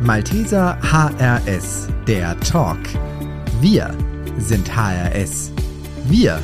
Malteser 0.00 0.78
HRS, 0.82 1.88
der 2.06 2.38
Talk. 2.40 2.78
Wir 3.62 3.96
sind 4.36 4.76
HRS. 4.76 5.50
Wir 6.04 6.38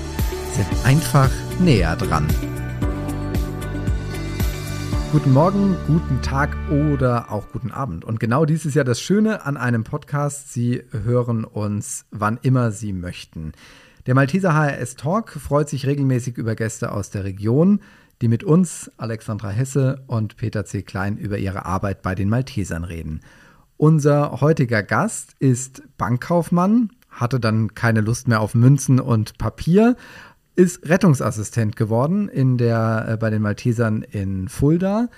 sind 0.55 0.67
einfach 0.87 1.31
näher 1.61 1.95
dran. 1.97 2.27
Guten 5.13 5.33
Morgen, 5.33 5.77
guten 5.87 6.23
Tag 6.23 6.57
oder 6.71 7.31
auch 7.31 7.53
guten 7.53 7.71
Abend. 7.71 8.07
Und 8.07 8.21
genau 8.21 8.47
dies 8.47 8.65
ist 8.65 8.75
ja 8.75 8.85
das 8.85 9.03
Schöne 9.03 9.45
an 9.45 9.59
einem 9.59 9.85
Podcast. 9.85 10.55
Sie 10.55 10.83
hören 10.91 11.45
uns, 11.45 12.07
wann 12.11 12.39
immer 12.41 12.71
Sie 12.71 12.95
möchten. 12.95 13.53
Der 14.07 14.15
Malteser 14.15 14.55
HRS 14.55 14.97
Talk 14.97 15.31
freut 15.31 15.69
sich 15.69 15.87
regelmäßig 15.87 16.39
über 16.39 16.55
Gäste 16.55 16.91
aus 16.91 17.11
der 17.11 17.25
Region, 17.25 17.81
die 18.23 18.29
mit 18.29 18.45
uns, 18.45 18.91
Alexandra 18.97 19.51
Hesse 19.51 20.05
und 20.07 20.39
Peter 20.39 20.65
C. 20.65 20.83
Klein, 20.83 21.19
über 21.19 21.37
ihre 21.37 21.67
Arbeit 21.67 22.01
bei 22.01 22.15
den 22.15 22.31
Maltesern 22.31 22.85
reden. 22.85 23.21
Unser 23.83 24.41
heutiger 24.41 24.85
Gast 24.85 25.35
ist 25.41 25.83
Bankkaufmann, 25.99 26.91
hatte 27.11 27.41
dann 27.41 27.75
keine 27.75 28.01
Lust 28.01 28.29
mehr 28.29 28.41
auf 28.41 28.55
Münzen 28.55 29.01
und 29.01 29.39
Papier, 29.39 29.97
ist 30.55 30.89
Rettungsassistent 30.89 31.75
geworden 31.75 32.29
in 32.29 32.59
der, 32.59 33.07
äh, 33.09 33.17
bei 33.17 33.29
den 33.29 33.43
Maltesern 33.43 34.03
in 34.03 34.49
Fulda, 34.49 35.09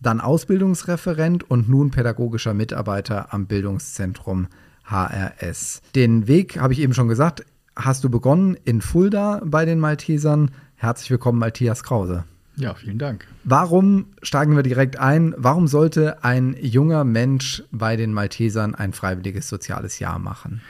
dann 0.00 0.20
Ausbildungsreferent 0.20 1.48
und 1.48 1.68
nun 1.68 1.92
pädagogischer 1.92 2.54
Mitarbeiter 2.54 3.32
am 3.32 3.46
Bildungszentrum 3.46 4.48
HRS. 4.82 5.80
Den 5.94 6.26
Weg, 6.26 6.58
habe 6.58 6.72
ich 6.72 6.80
eben 6.80 6.94
schon 6.94 7.06
gesagt, 7.06 7.46
hast 7.76 8.02
du 8.02 8.10
begonnen 8.10 8.56
in 8.64 8.80
Fulda 8.80 9.40
bei 9.44 9.64
den 9.64 9.78
Maltesern. 9.78 10.50
Herzlich 10.74 11.12
willkommen, 11.12 11.38
Matthias 11.38 11.84
Krause. 11.84 12.24
Ja, 12.58 12.74
vielen 12.74 12.98
Dank. 12.98 13.26
Warum 13.44 14.06
steigen 14.20 14.56
wir 14.56 14.64
direkt 14.64 14.98
ein? 14.98 15.32
Warum 15.36 15.68
sollte 15.68 16.24
ein 16.24 16.56
junger 16.60 17.04
Mensch 17.04 17.62
bei 17.70 17.96
den 17.96 18.12
Maltesern 18.12 18.74
ein 18.74 18.92
freiwilliges 18.92 19.48
soziales 19.48 20.00
Jahr 20.00 20.18
machen? 20.18 20.60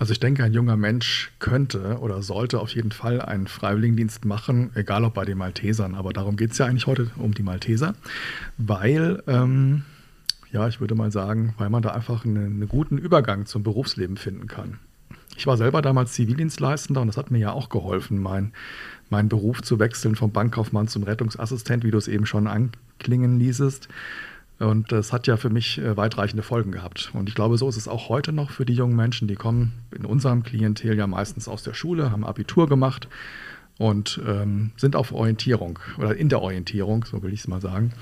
Also 0.00 0.12
ich 0.12 0.18
denke, 0.18 0.42
ein 0.42 0.52
junger 0.52 0.76
Mensch 0.76 1.30
könnte 1.38 1.98
oder 2.00 2.22
sollte 2.22 2.58
auf 2.58 2.70
jeden 2.70 2.90
Fall 2.90 3.20
einen 3.20 3.46
Freiwilligendienst 3.46 4.24
machen, 4.24 4.72
egal 4.74 5.04
ob 5.04 5.14
bei 5.14 5.24
den 5.24 5.38
Maltesern. 5.38 5.94
Aber 5.94 6.12
darum 6.12 6.36
geht 6.36 6.50
es 6.50 6.58
ja 6.58 6.66
eigentlich 6.66 6.88
heute 6.88 7.12
um 7.16 7.34
die 7.34 7.44
Malteser, 7.44 7.94
weil, 8.58 9.22
ähm, 9.28 9.82
ja, 10.50 10.66
ich 10.66 10.80
würde 10.80 10.96
mal 10.96 11.12
sagen, 11.12 11.54
weil 11.56 11.70
man 11.70 11.82
da 11.82 11.90
einfach 11.90 12.24
einen, 12.24 12.36
einen 12.36 12.68
guten 12.68 12.98
Übergang 12.98 13.46
zum 13.46 13.62
Berufsleben 13.62 14.16
finden 14.16 14.48
kann. 14.48 14.80
Ich 15.36 15.46
war 15.46 15.56
selber 15.56 15.82
damals 15.82 16.12
Zivildienstleistender 16.12 17.00
und 17.00 17.06
das 17.08 17.16
hat 17.16 17.30
mir 17.30 17.38
ja 17.38 17.52
auch 17.52 17.68
geholfen, 17.68 18.18
mein, 18.18 18.52
meinen 19.10 19.28
Beruf 19.28 19.62
zu 19.62 19.78
wechseln 19.78 20.14
vom 20.14 20.30
Bankkaufmann 20.30 20.88
zum 20.88 21.02
Rettungsassistent, 21.02 21.84
wie 21.84 21.90
du 21.90 21.98
es 21.98 22.08
eben 22.08 22.26
schon 22.26 22.46
anklingen 22.46 23.38
ließest. 23.38 23.88
Und 24.58 24.92
das 24.92 25.12
hat 25.12 25.26
ja 25.26 25.36
für 25.36 25.50
mich 25.50 25.78
äh, 25.78 25.96
weitreichende 25.96 26.42
Folgen 26.42 26.70
gehabt. 26.70 27.10
Und 27.14 27.28
ich 27.28 27.34
glaube, 27.34 27.58
so 27.58 27.68
ist 27.68 27.76
es 27.76 27.88
auch 27.88 28.08
heute 28.08 28.32
noch 28.32 28.50
für 28.50 28.64
die 28.64 28.74
jungen 28.74 28.94
Menschen, 28.94 29.26
die 29.26 29.34
kommen 29.34 29.72
in 29.96 30.04
unserem 30.04 30.44
Klientel 30.44 30.96
ja 30.96 31.06
meistens 31.06 31.48
aus 31.48 31.62
der 31.62 31.74
Schule, 31.74 32.12
haben 32.12 32.24
Abitur 32.24 32.68
gemacht 32.68 33.08
und 33.78 34.20
ähm, 34.26 34.70
sind 34.76 34.94
auf 34.94 35.12
Orientierung 35.12 35.80
oder 35.98 36.14
in 36.14 36.28
der 36.28 36.42
Orientierung, 36.42 37.04
so 37.04 37.22
will 37.22 37.32
ich 37.32 37.40
es 37.40 37.48
mal 37.48 37.60
sagen. 37.60 37.92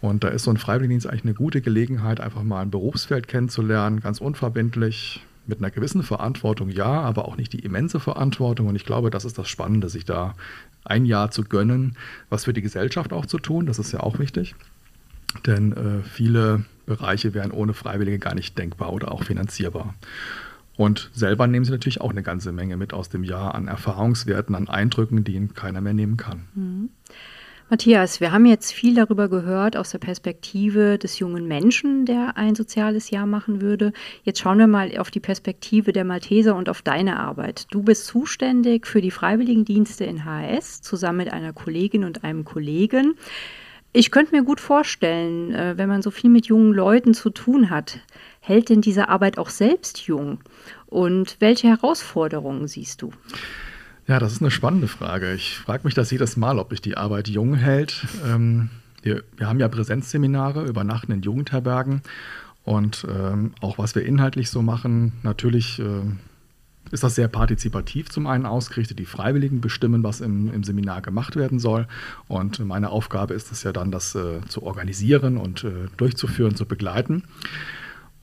Und 0.00 0.22
da 0.22 0.28
ist 0.28 0.44
so 0.44 0.50
ein 0.50 0.56
Freiwilligendienst 0.58 1.08
eigentlich 1.08 1.24
eine 1.24 1.34
gute 1.34 1.60
Gelegenheit, 1.60 2.20
einfach 2.20 2.42
mal 2.42 2.60
ein 2.60 2.70
Berufsfeld 2.70 3.26
kennenzulernen, 3.26 4.00
ganz 4.00 4.20
unverbindlich, 4.20 5.22
mit 5.46 5.58
einer 5.58 5.70
gewissen 5.70 6.02
Verantwortung 6.02 6.70
ja, 6.70 6.86
aber 6.86 7.26
auch 7.26 7.36
nicht 7.36 7.52
die 7.52 7.60
immense 7.60 8.00
Verantwortung. 8.00 8.66
Und 8.66 8.76
ich 8.76 8.84
glaube, 8.84 9.10
das 9.10 9.24
ist 9.24 9.38
das 9.38 9.48
Spannende, 9.48 9.88
sich 9.88 10.04
da 10.04 10.34
ein 10.84 11.04
Jahr 11.04 11.30
zu 11.30 11.44
gönnen, 11.44 11.96
was 12.28 12.44
für 12.44 12.52
die 12.52 12.62
Gesellschaft 12.62 13.12
auch 13.12 13.26
zu 13.26 13.38
tun. 13.38 13.66
Das 13.66 13.78
ist 13.78 13.92
ja 13.92 14.00
auch 14.00 14.18
wichtig. 14.18 14.54
Denn 15.46 15.72
äh, 15.72 16.02
viele 16.02 16.64
Bereiche 16.86 17.34
wären 17.34 17.50
ohne 17.50 17.74
Freiwillige 17.74 18.18
gar 18.18 18.34
nicht 18.34 18.58
denkbar 18.58 18.92
oder 18.92 19.10
auch 19.10 19.24
finanzierbar. 19.24 19.94
Und 20.76 21.10
selber 21.14 21.46
nehmen 21.46 21.64
sie 21.64 21.70
natürlich 21.70 22.00
auch 22.00 22.10
eine 22.10 22.22
ganze 22.22 22.52
Menge 22.52 22.76
mit 22.76 22.92
aus 22.92 23.08
dem 23.08 23.24
Jahr 23.24 23.54
an 23.54 23.68
Erfahrungswerten, 23.68 24.54
an 24.54 24.68
Eindrücken, 24.68 25.24
die 25.24 25.34
ihnen 25.34 25.54
keiner 25.54 25.80
mehr 25.80 25.94
nehmen 25.94 26.16
kann. 26.16 26.44
Mhm. 26.54 26.90
Matthias, 27.70 28.20
wir 28.20 28.30
haben 28.30 28.44
jetzt 28.44 28.72
viel 28.72 28.94
darüber 28.94 29.30
gehört 29.30 29.74
aus 29.78 29.90
der 29.90 29.98
Perspektive 29.98 30.98
des 30.98 31.18
jungen 31.18 31.48
Menschen, 31.48 32.04
der 32.04 32.36
ein 32.36 32.54
soziales 32.54 33.08
Jahr 33.08 33.24
machen 33.24 33.62
würde. 33.62 33.94
Jetzt 34.22 34.40
schauen 34.40 34.58
wir 34.58 34.66
mal 34.66 34.98
auf 34.98 35.10
die 35.10 35.20
Perspektive 35.20 35.94
der 35.94 36.04
Malteser 36.04 36.56
und 36.56 36.68
auf 36.68 36.82
deine 36.82 37.18
Arbeit. 37.18 37.66
Du 37.70 37.82
bist 37.82 38.04
zuständig 38.04 38.86
für 38.86 39.00
die 39.00 39.10
Freiwilligendienste 39.10 40.04
in 40.04 40.26
HS 40.26 40.82
zusammen 40.82 41.18
mit 41.18 41.32
einer 41.32 41.54
Kollegin 41.54 42.04
und 42.04 42.22
einem 42.22 42.44
Kollegen. 42.44 43.14
Ich 43.94 44.10
könnte 44.10 44.36
mir 44.36 44.42
gut 44.42 44.60
vorstellen, 44.60 45.54
äh, 45.54 45.78
wenn 45.78 45.88
man 45.88 46.02
so 46.02 46.10
viel 46.10 46.28
mit 46.28 46.46
jungen 46.46 46.74
Leuten 46.74 47.14
zu 47.14 47.30
tun 47.30 47.70
hat, 47.70 48.00
hält 48.40 48.68
denn 48.68 48.82
diese 48.82 49.08
Arbeit 49.08 49.38
auch 49.38 49.48
selbst 49.48 50.00
jung? 50.00 50.40
Und 50.86 51.36
welche 51.38 51.68
Herausforderungen 51.68 52.68
siehst 52.68 53.00
du? 53.00 53.10
Ja, 54.06 54.18
das 54.18 54.32
ist 54.32 54.42
eine 54.42 54.50
spannende 54.50 54.88
Frage. 54.88 55.32
Ich 55.32 55.56
frage 55.56 55.84
mich 55.84 55.94
das 55.94 56.10
jedes 56.10 56.36
Mal, 56.36 56.58
ob 56.58 56.70
mich 56.70 56.82
die 56.82 56.96
Arbeit 56.96 57.26
jung 57.28 57.54
hält. 57.54 58.06
Ähm, 58.26 58.68
wir, 59.02 59.22
wir, 59.36 59.48
haben 59.48 59.60
ja 59.60 59.68
Präsenzseminare, 59.68 60.66
übernachten 60.66 61.12
in 61.12 61.22
Jugendherbergen 61.22 62.02
und 62.64 63.06
ähm, 63.10 63.52
auch 63.60 63.78
was 63.78 63.94
wir 63.94 64.04
inhaltlich 64.04 64.50
so 64.50 64.60
machen, 64.60 65.12
natürlich 65.22 65.78
äh, 65.78 66.02
ist 66.90 67.02
das 67.02 67.14
sehr 67.14 67.28
partizipativ 67.28 68.10
zum 68.10 68.26
einen 68.26 68.44
ausgerichtet. 68.44 68.98
Die 68.98 69.06
Freiwilligen 69.06 69.60
bestimmen, 69.60 70.02
was 70.02 70.20
im, 70.20 70.52
im 70.52 70.64
Seminar 70.64 71.00
gemacht 71.00 71.36
werden 71.36 71.58
soll. 71.58 71.86
Und 72.28 72.58
meine 72.60 72.90
Aufgabe 72.90 73.32
ist 73.32 73.52
es 73.52 73.62
ja 73.62 73.72
dann, 73.72 73.90
das 73.90 74.14
äh, 74.14 74.40
zu 74.48 74.62
organisieren 74.62 75.38
und 75.38 75.64
äh, 75.64 75.88
durchzuführen, 75.96 76.56
zu 76.56 76.66
begleiten. 76.66 77.24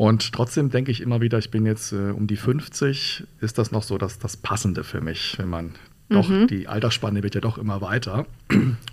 Und 0.02 0.32
trotzdem 0.32 0.72
denke 0.72 0.90
ich 0.90 1.00
immer 1.00 1.22
wieder, 1.22 1.38
ich 1.38 1.52
bin 1.52 1.64
jetzt 1.64 1.92
äh, 1.92 2.10
um 2.10 2.26
die 2.26 2.36
50, 2.36 3.24
ist 3.40 3.60
das 3.60 3.72
noch 3.72 3.84
so 3.84 4.00
das, 4.00 4.18
das 4.18 4.36
Passende 4.36 4.84
für 4.84 5.00
mich, 5.00 5.36
wenn 5.38 5.48
man 5.48 5.76
doch, 6.10 6.28
mhm. 6.28 6.48
die 6.48 6.68
Altersspanne 6.68 7.22
wird 7.22 7.36
ja 7.36 7.42
doch 7.42 7.60
immer 7.60 7.82
weiter. 7.82 8.26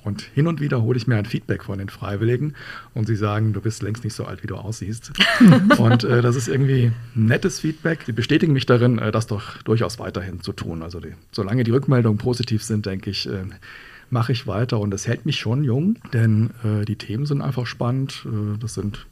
Und 0.04 0.20
hin 0.34 0.46
und 0.46 0.60
wieder 0.60 0.82
hole 0.82 0.98
ich 0.98 1.06
mir 1.06 1.16
ein 1.16 1.24
Feedback 1.24 1.64
von 1.64 1.78
den 1.78 1.88
Freiwilligen 1.88 2.52
und 2.92 3.06
sie 3.06 3.16
sagen, 3.16 3.54
du 3.54 3.62
bist 3.62 3.82
längst 3.82 4.04
nicht 4.04 4.12
so 4.12 4.26
alt, 4.26 4.42
wie 4.42 4.48
du 4.48 4.56
aussiehst. 4.56 5.12
und 5.78 6.04
äh, 6.04 6.20
das 6.20 6.36
ist 6.36 6.46
irgendwie 6.46 6.92
nettes 7.14 7.60
Feedback. 7.60 8.04
Die 8.04 8.12
bestätigen 8.12 8.52
mich 8.52 8.66
darin, 8.66 8.98
äh, 8.98 9.10
das 9.10 9.26
doch 9.26 9.62
durchaus 9.62 9.98
weiterhin 9.98 10.42
zu 10.42 10.52
tun. 10.52 10.82
Also 10.82 11.00
die, 11.00 11.14
solange 11.32 11.64
die 11.64 11.70
Rückmeldungen 11.70 12.19
positiv 12.19 12.62
sind, 12.62 12.84
denke 12.84 13.08
ich, 13.08 13.26
äh, 13.26 13.44
mache 14.10 14.32
ich 14.32 14.46
weiter 14.46 14.78
und 14.78 14.90
das 14.90 15.06
hält 15.06 15.25
mich 15.25 15.38
schon 15.38 15.64
jung, 15.64 15.96
denn 16.12 16.50
äh, 16.64 16.84
die 16.84 16.96
Themen 16.96 17.25
sind 17.25 17.40
einfach 17.40 17.66
spannend. 17.66 18.26
Äh, 18.26 18.58
das 18.58 18.75
sind 18.75 19.06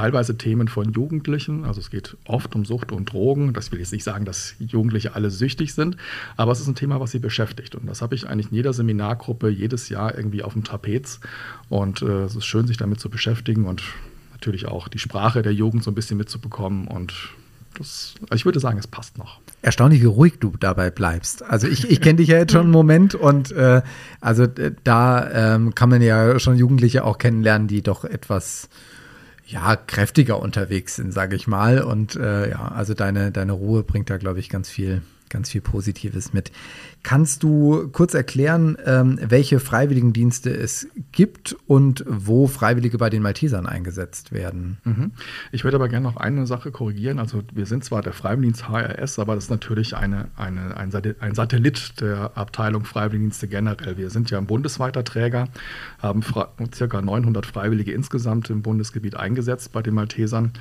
teilweise 0.00 0.38
Themen 0.38 0.66
von 0.66 0.92
Jugendlichen. 0.92 1.66
Also 1.66 1.78
es 1.78 1.90
geht 1.90 2.16
oft 2.24 2.54
um 2.54 2.64
Sucht 2.64 2.90
und 2.90 3.12
Drogen. 3.12 3.52
Das 3.52 3.70
will 3.70 3.80
jetzt 3.80 3.92
nicht 3.92 4.02
sagen, 4.04 4.24
dass 4.24 4.54
Jugendliche 4.58 5.14
alle 5.14 5.30
süchtig 5.30 5.74
sind, 5.74 5.98
aber 6.38 6.52
es 6.52 6.60
ist 6.60 6.68
ein 6.68 6.74
Thema, 6.74 7.00
was 7.00 7.10
sie 7.10 7.18
beschäftigt. 7.18 7.74
Und 7.74 7.86
das 7.86 8.00
habe 8.00 8.14
ich 8.14 8.26
eigentlich 8.26 8.50
in 8.50 8.54
jeder 8.54 8.72
Seminargruppe 8.72 9.50
jedes 9.50 9.90
Jahr 9.90 10.16
irgendwie 10.16 10.42
auf 10.42 10.54
dem 10.54 10.64
Trapez. 10.64 11.20
Und 11.68 12.00
äh, 12.00 12.24
es 12.24 12.34
ist 12.34 12.46
schön, 12.46 12.66
sich 12.66 12.78
damit 12.78 12.98
zu 12.98 13.10
beschäftigen 13.10 13.66
und 13.66 13.82
natürlich 14.32 14.66
auch 14.66 14.88
die 14.88 14.98
Sprache 14.98 15.42
der 15.42 15.52
Jugend 15.52 15.84
so 15.84 15.90
ein 15.90 15.94
bisschen 15.94 16.16
mitzubekommen. 16.16 16.88
Und 16.88 17.12
das, 17.76 18.14
also 18.22 18.36
ich 18.36 18.46
würde 18.46 18.58
sagen, 18.58 18.78
es 18.78 18.86
passt 18.86 19.18
noch. 19.18 19.38
Erstaunlich, 19.60 20.00
wie 20.00 20.06
ruhig 20.06 20.38
du 20.40 20.54
dabei 20.58 20.90
bleibst. 20.90 21.42
Also 21.42 21.66
ich, 21.68 21.90
ich 21.90 22.00
kenne 22.00 22.16
dich 22.16 22.28
ja 22.28 22.38
jetzt 22.38 22.52
schon 22.52 22.62
einen 22.62 22.70
Moment 22.70 23.14
und 23.14 23.52
äh, 23.52 23.82
also 24.22 24.44
äh, 24.44 24.72
da 24.82 25.56
ähm, 25.56 25.74
kann 25.74 25.90
man 25.90 26.00
ja 26.00 26.38
schon 26.38 26.56
Jugendliche 26.56 27.04
auch 27.04 27.18
kennenlernen, 27.18 27.68
die 27.68 27.82
doch 27.82 28.04
etwas 28.04 28.70
ja, 29.50 29.76
kräftiger 29.76 30.40
unterwegs 30.40 30.96
sind, 30.96 31.12
sage 31.12 31.36
ich 31.36 31.46
mal. 31.46 31.82
Und 31.82 32.16
äh, 32.16 32.50
ja, 32.50 32.68
also 32.68 32.94
deine, 32.94 33.32
deine 33.32 33.52
Ruhe 33.52 33.82
bringt 33.82 34.10
da, 34.10 34.16
glaube 34.16 34.40
ich, 34.40 34.48
ganz 34.48 34.68
viel, 34.68 35.02
ganz 35.30 35.50
viel 35.50 35.60
Positives 35.60 36.32
mit. 36.32 36.52
Kannst 37.02 37.42
du 37.42 37.88
kurz 37.88 38.12
erklären, 38.12 38.76
ähm, 38.84 39.18
welche 39.22 39.58
Freiwilligendienste 39.58 40.50
es 40.50 40.88
gibt 41.12 41.56
und 41.66 42.04
wo 42.06 42.46
Freiwillige 42.46 42.98
bei 42.98 43.08
den 43.08 43.22
Maltesern 43.22 43.66
eingesetzt 43.66 44.32
werden? 44.32 44.78
Mhm. 44.84 45.12
Ich 45.52 45.64
würde 45.64 45.76
aber 45.76 45.88
gerne 45.88 46.04
noch 46.04 46.18
eine 46.18 46.46
Sache 46.46 46.70
korrigieren. 46.70 47.18
Also 47.18 47.42
wir 47.54 47.64
sind 47.64 47.84
zwar 47.84 48.02
der 48.02 48.12
Freiwilligendienst 48.12 48.68
HRS, 48.68 49.18
aber 49.18 49.36
das 49.36 49.44
ist 49.44 49.50
natürlich 49.50 49.96
eine, 49.96 50.28
eine, 50.36 50.76
ein, 50.76 50.90
Satellit 51.34 52.00
der 52.00 52.36
Abteilung 52.36 52.84
Freiwilligendienste 52.84 53.48
generell. 53.48 53.96
Wir 53.96 54.10
sind 54.10 54.30
ja 54.30 54.38
ein 54.38 54.46
bundesweiter 54.46 55.04
Träger, 55.04 55.48
haben 56.00 56.22
ca. 56.22 57.00
900 57.00 57.46
Freiwillige 57.46 57.92
insgesamt 57.92 58.50
im 58.50 58.62
Bundesgebiet 58.62 59.16
eingesetzt 59.16 59.72
bei 59.72 59.80
den 59.80 59.94
Maltesern 59.94 60.52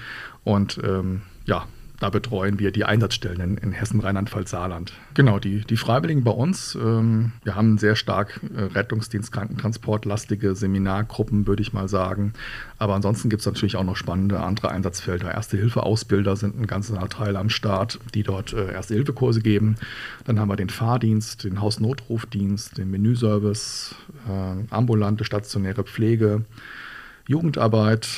und 0.44 0.80
ähm, 0.84 1.22
ja, 1.46 1.66
da 2.00 2.10
betreuen 2.10 2.60
wir 2.60 2.72
die 2.72 2.86
Einsatzstellen 2.86 3.42
in, 3.42 3.58
in 3.58 3.72
Hessen, 3.72 4.00
Rheinland-Pfalz, 4.00 4.52
Saarland. 4.52 4.94
Genau, 5.14 5.40
die, 5.40 5.62
die 5.62 5.78
Freiwilligen 5.78 6.24
bei 6.24 6.32
uns, 6.32 6.76
ähm, 6.76 7.34
wir 7.44 7.56
haben 7.56 7.78
sehr 7.78 7.96
stark 7.96 8.40
äh, 8.56 8.64
Rettungsdienst, 8.64 9.32
Krankentransport, 9.32 10.06
lastige 10.06 10.56
Seminargruppen, 10.56 11.46
würde 11.46 11.62
ich 11.62 11.74
mal 11.74 11.88
sagen. 11.88 12.34
Aber 12.78 12.96
ansonsten 12.96 13.30
gibt 13.30 13.42
es 13.42 13.46
natürlich 13.46 13.76
auch 13.76 13.84
noch 13.84 13.98
spannende 13.98 14.40
andere 14.40 14.72
Einsatzfelder. 14.72 15.34
Erste-Hilfe-Ausbilder 15.34 16.36
sind 16.36 16.60
ein 16.60 16.68
ganzer 16.68 17.08
Teil 17.10 17.36
am 17.36 17.50
Start, 17.50 18.00
die 18.14 18.24
dort 18.24 18.54
äh, 18.54 18.72
Erste-Hilfe-Kurse 18.72 19.42
geben. 19.42 19.76
Dann 20.26 20.40
haben 20.40 20.50
wir 20.50 20.56
den 20.56 20.70
Fahrdienst, 20.70 21.44
den 21.44 21.60
Hausnotrufdienst, 21.60 22.78
den 22.78 22.90
Menüservice, 22.92 23.96
äh, 24.28 24.74
ambulante 24.74 25.26
stationäre 25.26 25.84
Pflege 25.84 26.46
Jugendarbeit. 27.30 28.10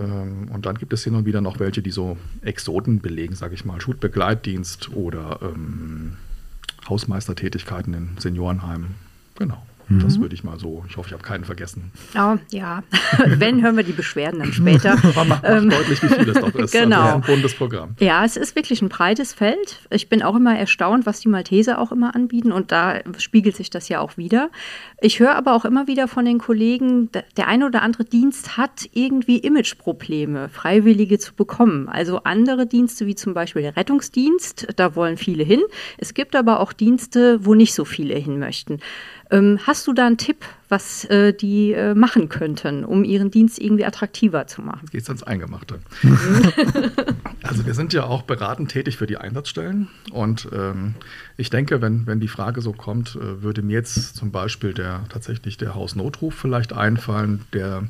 Ähm, 0.00 0.48
und 0.52 0.64
dann 0.64 0.78
gibt 0.78 0.92
es 0.92 1.04
hin 1.04 1.14
und 1.14 1.26
wieder 1.26 1.40
noch 1.40 1.58
welche, 1.58 1.82
die 1.82 1.90
so 1.90 2.16
Exoten 2.40 3.00
belegen, 3.00 3.34
sage 3.34 3.54
ich 3.54 3.64
mal, 3.64 3.80
Schulbegleitdienst 3.80 4.92
oder 4.94 5.40
ähm, 5.42 6.16
Hausmeistertätigkeiten 6.88 7.92
in 7.94 8.10
Seniorenheimen. 8.18 8.94
Genau. 9.36 9.66
Mhm. 9.88 10.00
Das 10.00 10.20
würde 10.20 10.34
ich 10.34 10.44
mal 10.44 10.58
so, 10.58 10.84
ich 10.88 10.96
hoffe, 10.96 11.08
ich 11.08 11.12
habe 11.12 11.22
keinen 11.22 11.44
vergessen. 11.44 11.92
Oh, 12.16 12.36
ja, 12.50 12.82
wenn, 13.26 13.62
hören 13.62 13.76
wir 13.76 13.84
die 13.84 13.92
Beschwerden 13.92 14.40
dann 14.40 14.52
später. 14.52 14.96
Man 15.14 15.28
macht, 15.28 15.42
macht 15.42 15.72
deutlich, 15.72 16.02
wie 16.02 16.08
viel 16.08 16.28
es 16.28 16.40
doch 16.40 16.54
ist. 16.54 16.74
Also 16.74 16.78
genau. 16.78 17.02
Also 17.02 17.14
ein 17.16 17.20
buntes 17.22 17.54
Programm. 17.54 17.96
Ja, 18.00 18.24
es 18.24 18.36
ist 18.36 18.56
wirklich 18.56 18.82
ein 18.82 18.88
breites 18.88 19.34
Feld. 19.34 19.80
Ich 19.90 20.08
bin 20.08 20.22
auch 20.22 20.36
immer 20.36 20.56
erstaunt, 20.56 21.06
was 21.06 21.20
die 21.20 21.28
Malteser 21.28 21.78
auch 21.78 21.92
immer 21.92 22.14
anbieten 22.14 22.52
und 22.52 22.72
da 22.72 23.00
spiegelt 23.18 23.56
sich 23.56 23.70
das 23.70 23.88
ja 23.88 24.00
auch 24.00 24.16
wieder. 24.16 24.50
Ich 25.00 25.20
höre 25.20 25.34
aber 25.34 25.54
auch 25.54 25.64
immer 25.64 25.86
wieder 25.86 26.08
von 26.08 26.24
den 26.24 26.38
Kollegen, 26.38 27.10
der 27.36 27.48
eine 27.48 27.66
oder 27.66 27.82
andere 27.82 28.04
Dienst 28.04 28.56
hat 28.56 28.88
irgendwie 28.92 29.38
Imageprobleme, 29.38 30.48
Freiwillige 30.48 31.18
zu 31.18 31.34
bekommen. 31.34 31.88
Also 31.88 32.22
andere 32.24 32.66
Dienste, 32.66 33.06
wie 33.06 33.14
zum 33.14 33.34
Beispiel 33.34 33.62
der 33.62 33.76
Rettungsdienst, 33.76 34.68
da 34.76 34.96
wollen 34.96 35.16
viele 35.16 35.44
hin. 35.44 35.60
Es 35.98 36.14
gibt 36.14 36.36
aber 36.36 36.60
auch 36.60 36.72
Dienste, 36.72 37.44
wo 37.44 37.54
nicht 37.54 37.74
so 37.74 37.84
viele 37.84 38.14
hin 38.14 38.38
möchten. 38.38 38.80
Ähm, 39.34 39.58
hast 39.66 39.88
du 39.88 39.92
da 39.92 40.06
einen 40.06 40.16
Tipp, 40.16 40.44
was 40.68 41.04
äh, 41.06 41.32
die 41.32 41.72
äh, 41.72 41.94
machen 41.94 42.28
könnten, 42.28 42.84
um 42.84 43.02
ihren 43.02 43.32
Dienst 43.32 43.58
irgendwie 43.58 43.84
attraktiver 43.84 44.46
zu 44.46 44.62
machen? 44.62 44.86
Geht's 44.92 45.08
ans 45.08 45.24
Eingemachte. 45.24 45.80
also 47.42 47.66
wir 47.66 47.74
sind 47.74 47.92
ja 47.92 48.04
auch 48.04 48.22
beratend 48.22 48.70
tätig 48.70 48.96
für 48.96 49.08
die 49.08 49.16
Einsatzstellen 49.16 49.88
und 50.12 50.48
ähm, 50.52 50.94
ich 51.36 51.50
denke, 51.50 51.82
wenn, 51.82 52.06
wenn 52.06 52.20
die 52.20 52.28
Frage 52.28 52.60
so 52.60 52.72
kommt, 52.72 53.16
äh, 53.16 53.42
würde 53.42 53.62
mir 53.62 53.72
jetzt 53.72 54.14
zum 54.14 54.30
Beispiel 54.30 54.72
der 54.72 55.04
tatsächlich 55.08 55.56
der 55.56 55.74
Hausnotruf 55.74 56.34
vielleicht 56.34 56.72
einfallen, 56.72 57.40
der 57.52 57.88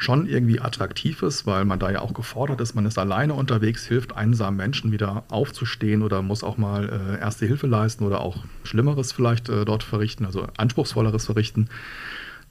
schon 0.00 0.26
irgendwie 0.26 0.60
attraktiv 0.60 1.22
ist, 1.22 1.46
weil 1.46 1.66
man 1.66 1.78
da 1.78 1.90
ja 1.90 2.00
auch 2.00 2.14
gefordert 2.14 2.62
ist, 2.62 2.74
man 2.74 2.86
ist 2.86 2.98
alleine 2.98 3.34
unterwegs, 3.34 3.84
hilft 3.84 4.16
einsamen 4.16 4.56
Menschen 4.56 4.92
wieder 4.92 5.24
aufzustehen 5.28 6.02
oder 6.02 6.22
muss 6.22 6.42
auch 6.42 6.56
mal 6.56 6.88
äh, 6.88 7.20
erste 7.20 7.44
Hilfe 7.44 7.66
leisten 7.66 8.04
oder 8.04 8.22
auch 8.22 8.38
Schlimmeres 8.64 9.12
vielleicht 9.12 9.50
äh, 9.50 9.66
dort 9.66 9.82
verrichten, 9.82 10.24
also 10.24 10.48
anspruchsvolleres 10.56 11.26
verrichten. 11.26 11.68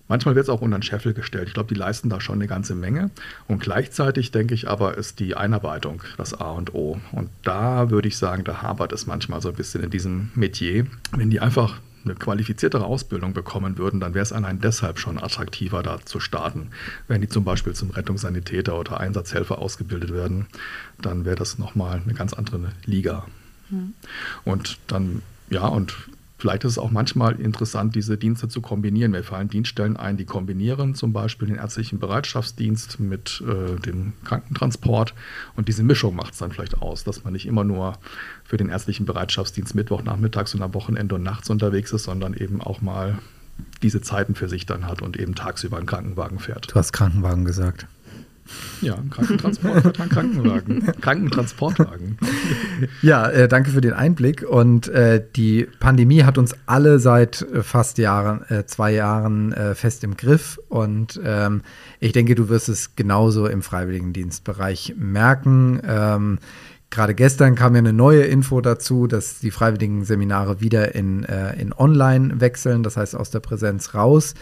Manchmal 0.08 0.36
wird 0.36 0.44
es 0.44 0.50
auch 0.50 0.62
unter 0.62 0.78
den 0.78 0.84
Scheffel 0.84 1.16
gestellt. 1.16 1.48
Ich 1.48 1.56
glaube, 1.56 1.74
die 1.74 1.80
leisten 1.80 2.10
da 2.10 2.22
schon 2.22 2.36
eine 2.36 2.48
ganze 2.48 2.76
Menge. 2.76 3.10
Und 3.48 3.62
gleichzeitig 3.62 4.32
denke 4.32 4.54
ich 4.56 4.68
aber, 4.68 4.98
ist 4.98 5.20
die 5.20 5.36
Einarbeitung 5.36 6.04
das 6.18 6.34
A 6.34 6.52
und 6.52 6.74
O. 6.74 7.00
Und 7.12 7.30
da 7.44 7.92
würde 7.92 8.08
ich 8.08 8.18
sagen, 8.18 8.44
da 8.44 8.62
hapert 8.62 8.92
es 8.92 9.06
manchmal 9.06 9.42
so 9.42 9.50
ein 9.50 9.56
bisschen 9.56 9.84
in 9.84 9.92
diesem 9.92 10.32
Metier. 10.34 10.88
Wenn 11.12 11.30
die 11.30 11.40
einfach 11.40 11.80
eine 12.06 12.16
qualifiziertere 12.16 12.86
Ausbildung 12.86 13.34
bekommen 13.34 13.78
würden, 13.78 14.00
dann 14.00 14.14
wäre 14.14 14.24
es 14.24 14.34
allein 14.34 14.60
deshalb 14.60 15.00
schon 15.00 15.18
attraktiver, 15.18 15.84
da 15.84 16.00
zu 16.06 16.20
starten. 16.20 16.70
Wenn 17.08 17.22
die 17.22 17.30
zum 17.30 17.44
Beispiel 17.44 17.74
zum 17.74 17.92
Rettungssanitäter 17.92 18.78
oder 18.78 19.00
Einsatzhelfer 19.00 19.60
ausgebildet 19.60 20.14
werden, 20.14 20.48
dann 21.02 21.26
wäre 21.26 21.36
das 21.36 21.58
nochmal 21.58 22.02
eine 22.04 22.14
ganz 22.14 22.34
andere 22.34 22.72
Liga. 22.86 23.26
Mhm. 23.70 23.94
Und 24.46 24.80
dann, 24.88 25.22
ja, 25.50 25.68
und 25.68 25.96
Vielleicht 26.40 26.64
ist 26.64 26.72
es 26.72 26.78
auch 26.78 26.90
manchmal 26.90 27.40
interessant, 27.40 27.96
diese 27.96 28.18
Dienste 28.18 28.48
zu 28.48 28.62
kombinieren. 28.62 29.12
Mir 29.12 29.24
fallen 29.24 29.50
Dienststellen 29.50 29.98
ein, 29.98 30.16
die 30.16 30.24
kombinieren 30.24 30.96
zum 30.96 31.12
Beispiel 31.12 31.50
den 31.50 31.58
ärztlichen 31.58 32.00
Bereitschaftsdienst 32.00 32.98
mit 33.02 33.44
äh, 33.46 33.78
dem 33.82 34.14
Krankentransport. 34.24 35.14
Und 35.58 35.68
diese 35.68 35.84
Mischung 35.84 36.16
macht 36.16 36.34
es 36.34 36.40
dann 36.40 36.54
vielleicht 36.54 36.82
aus, 36.82 37.04
dass 37.04 37.26
man 37.26 37.34
nicht 37.34 37.46
immer 37.46 37.66
nur 37.66 37.98
für 38.46 38.56
den 38.56 38.70
ärztlichen 38.70 39.06
Bereitschaftsdienst 39.06 39.76
Mittwoch, 39.76 40.02
Nachmittags 40.02 40.56
und 40.56 40.62
am 40.62 40.74
Wochenende 40.74 41.16
und 41.16 41.24
nachts 41.24 41.50
unterwegs 41.50 41.92
ist, 41.92 42.06
sondern 42.06 42.34
eben 42.34 42.62
auch 42.62 42.82
mal 42.82 43.20
diese 43.82 44.00
Zeiten 44.00 44.34
für 44.34 44.48
sich 44.48 44.66
dann 44.66 44.88
hat 44.88 45.02
und 45.02 45.18
eben 45.18 45.36
tagsüber 45.36 45.76
einen 45.76 45.88
Krankenwagen 45.88 46.40
fährt. 46.40 46.72
Du 46.72 46.76
hast 46.76 46.94
Krankenwagen 46.94 47.44
gesagt. 47.44 47.86
Ja, 48.82 48.98
Krankentransport 49.10 49.98
man 49.98 50.10
Krankenwagen. 50.10 50.86
Krankentransportwagen. 51.02 52.18
Ja, 53.02 53.30
äh, 53.30 53.48
danke 53.48 53.72
für 53.72 53.82
den 53.82 53.94
Einblick. 53.94 54.44
Und 54.44 54.88
äh, 54.88 55.24
die 55.36 55.68
Pandemie 55.80 56.24
hat 56.24 56.38
uns 56.38 56.56
alle 56.66 57.00
seit 57.00 57.42
äh, 57.42 57.64
fast 57.64 57.98
Jahren, 57.98 58.44
äh, 58.50 58.66
zwei 58.66 58.92
Jahren 58.92 59.52
äh, 59.54 59.76
fest 59.76 60.04
im 60.04 60.16
Griff. 60.18 60.60
Und 60.70 61.20
ähm, 61.24 61.62
ich 62.00 62.14
denke, 62.14 62.36
du 62.36 62.50
wirst 62.50 62.70
es 62.70 62.96
genauso 62.96 63.48
im 63.48 63.62
Freiwilligendienstbereich 63.62 64.96
merken. 64.98 65.82
Ähm, 65.86 66.40
Gerade 66.92 67.14
gestern 67.14 67.54
kam 67.54 67.76
ja 67.76 67.80
eine 67.80 67.94
neue 67.94 68.24
Info 68.24 68.62
dazu, 68.62 69.06
dass 69.06 69.40
die 69.40 69.52
Freiwilligen-Seminare 69.52 70.60
wieder 70.60 70.96
in, 70.96 71.24
äh, 71.24 71.54
in 71.62 71.72
Online 71.72 72.42
wechseln, 72.42 72.82
das 72.82 72.98
heißt 72.98 73.16
aus 73.16 73.30
der 73.30 73.42
Präsenz 73.42 73.94
raus. 73.94 74.34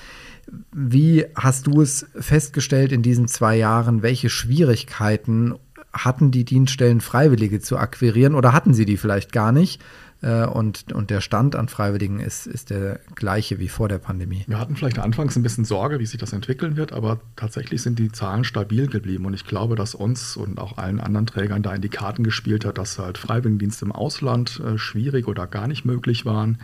Wie 0.72 1.26
hast 1.36 1.68
du 1.68 1.82
es 1.82 2.08
festgestellt 2.20 2.92
in 2.92 3.02
diesen 3.02 3.28
zwei 3.28 3.58
Jahren? 3.58 4.02
Welche 4.02 4.30
Schwierigkeiten 4.30 5.56
hatten 5.94 6.32
die 6.32 6.46
Dienststellen, 6.46 7.02
Freiwillige 7.02 7.60
zu 7.60 7.78
akquirieren 7.78 8.36
oder 8.36 8.54
hatten 8.54 8.74
sie 8.74 8.86
die 8.86 8.98
vielleicht 8.98 9.32
gar 9.32 9.52
nicht? 9.52 9.82
Äh, 10.22 10.46
und, 10.46 10.92
und 10.94 11.10
der 11.10 11.22
Stand 11.22 11.56
an 11.56 11.68
Freiwilligen 11.68 12.20
ist, 12.20 12.48
ist 12.48 12.70
der 12.70 13.00
gleiche 13.16 13.60
wie 13.60 13.68
vor 13.68 13.88
der 13.88 14.00
Pandemie. 14.00 14.44
Wir 14.48 14.60
hatten 14.60 14.76
vielleicht 14.76 15.00
anfangs 15.00 15.36
ein 15.36 15.44
bisschen 15.44 15.66
Sorge, 15.66 16.00
wie 16.00 16.06
sich 16.06 16.20
das 16.20 16.34
entwickeln 16.34 16.76
wird, 16.76 16.92
aber 16.92 17.20
tatsächlich 17.36 17.82
sind 17.82 18.00
die 18.00 18.12
Zahlen 18.12 18.44
stabil 18.44 18.88
geblieben. 18.88 19.26
Und 19.26 19.34
ich 19.34 19.46
glaube, 19.46 19.76
dass 19.76 19.96
uns 19.96 20.36
und 20.36 20.60
auch 20.60 20.78
allen 20.78 21.00
anderen 21.00 21.28
Trägern 21.28 21.62
da 21.62 21.74
in 21.74 21.82
die 21.82 21.90
Karten 21.90 22.24
gespielt 22.24 22.66
hat, 22.66 22.78
dass 22.78 22.98
halt 22.98 23.18
Freiwilligendienste 23.18 23.86
im 23.86 23.92
Ausland 23.92 24.60
äh, 24.60 24.78
schwierig 24.78 25.28
oder 25.28 25.46
gar 25.46 25.68
nicht 25.68 25.86
möglich 25.86 26.26
waren 26.26 26.58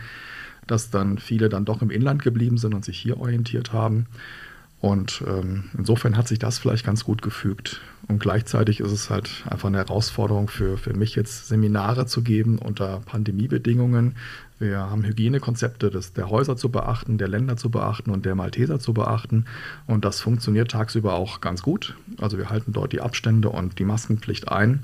dass 0.66 0.90
dann 0.90 1.18
viele 1.18 1.48
dann 1.48 1.64
doch 1.64 1.82
im 1.82 1.90
Inland 1.90 2.22
geblieben 2.22 2.58
sind 2.58 2.74
und 2.74 2.84
sich 2.84 2.98
hier 2.98 3.18
orientiert 3.18 3.72
haben. 3.72 4.06
Und 4.84 5.24
ähm, 5.26 5.70
insofern 5.78 6.14
hat 6.14 6.28
sich 6.28 6.38
das 6.38 6.58
vielleicht 6.58 6.84
ganz 6.84 7.04
gut 7.04 7.22
gefügt. 7.22 7.80
Und 8.06 8.18
gleichzeitig 8.18 8.80
ist 8.80 8.92
es 8.92 9.08
halt 9.08 9.30
einfach 9.48 9.68
eine 9.68 9.78
Herausforderung 9.78 10.48
für, 10.48 10.76
für 10.76 10.92
mich 10.92 11.14
jetzt 11.14 11.48
Seminare 11.48 12.04
zu 12.04 12.22
geben 12.22 12.58
unter 12.58 13.00
Pandemiebedingungen. 13.06 14.14
Wir 14.58 14.78
haben 14.78 15.02
Hygienekonzepte 15.02 15.88
des, 15.88 16.12
der 16.12 16.28
Häuser 16.28 16.58
zu 16.58 16.68
beachten, 16.68 17.16
der 17.16 17.28
Länder 17.28 17.56
zu 17.56 17.70
beachten 17.70 18.10
und 18.10 18.26
der 18.26 18.34
Malteser 18.34 18.78
zu 18.78 18.92
beachten. 18.92 19.46
Und 19.86 20.04
das 20.04 20.20
funktioniert 20.20 20.70
tagsüber 20.70 21.14
auch 21.14 21.40
ganz 21.40 21.62
gut. 21.62 21.96
Also 22.20 22.36
wir 22.36 22.50
halten 22.50 22.72
dort 22.72 22.92
die 22.92 23.00
Abstände 23.00 23.48
und 23.48 23.78
die 23.78 23.84
Maskenpflicht 23.86 24.50
ein. 24.50 24.82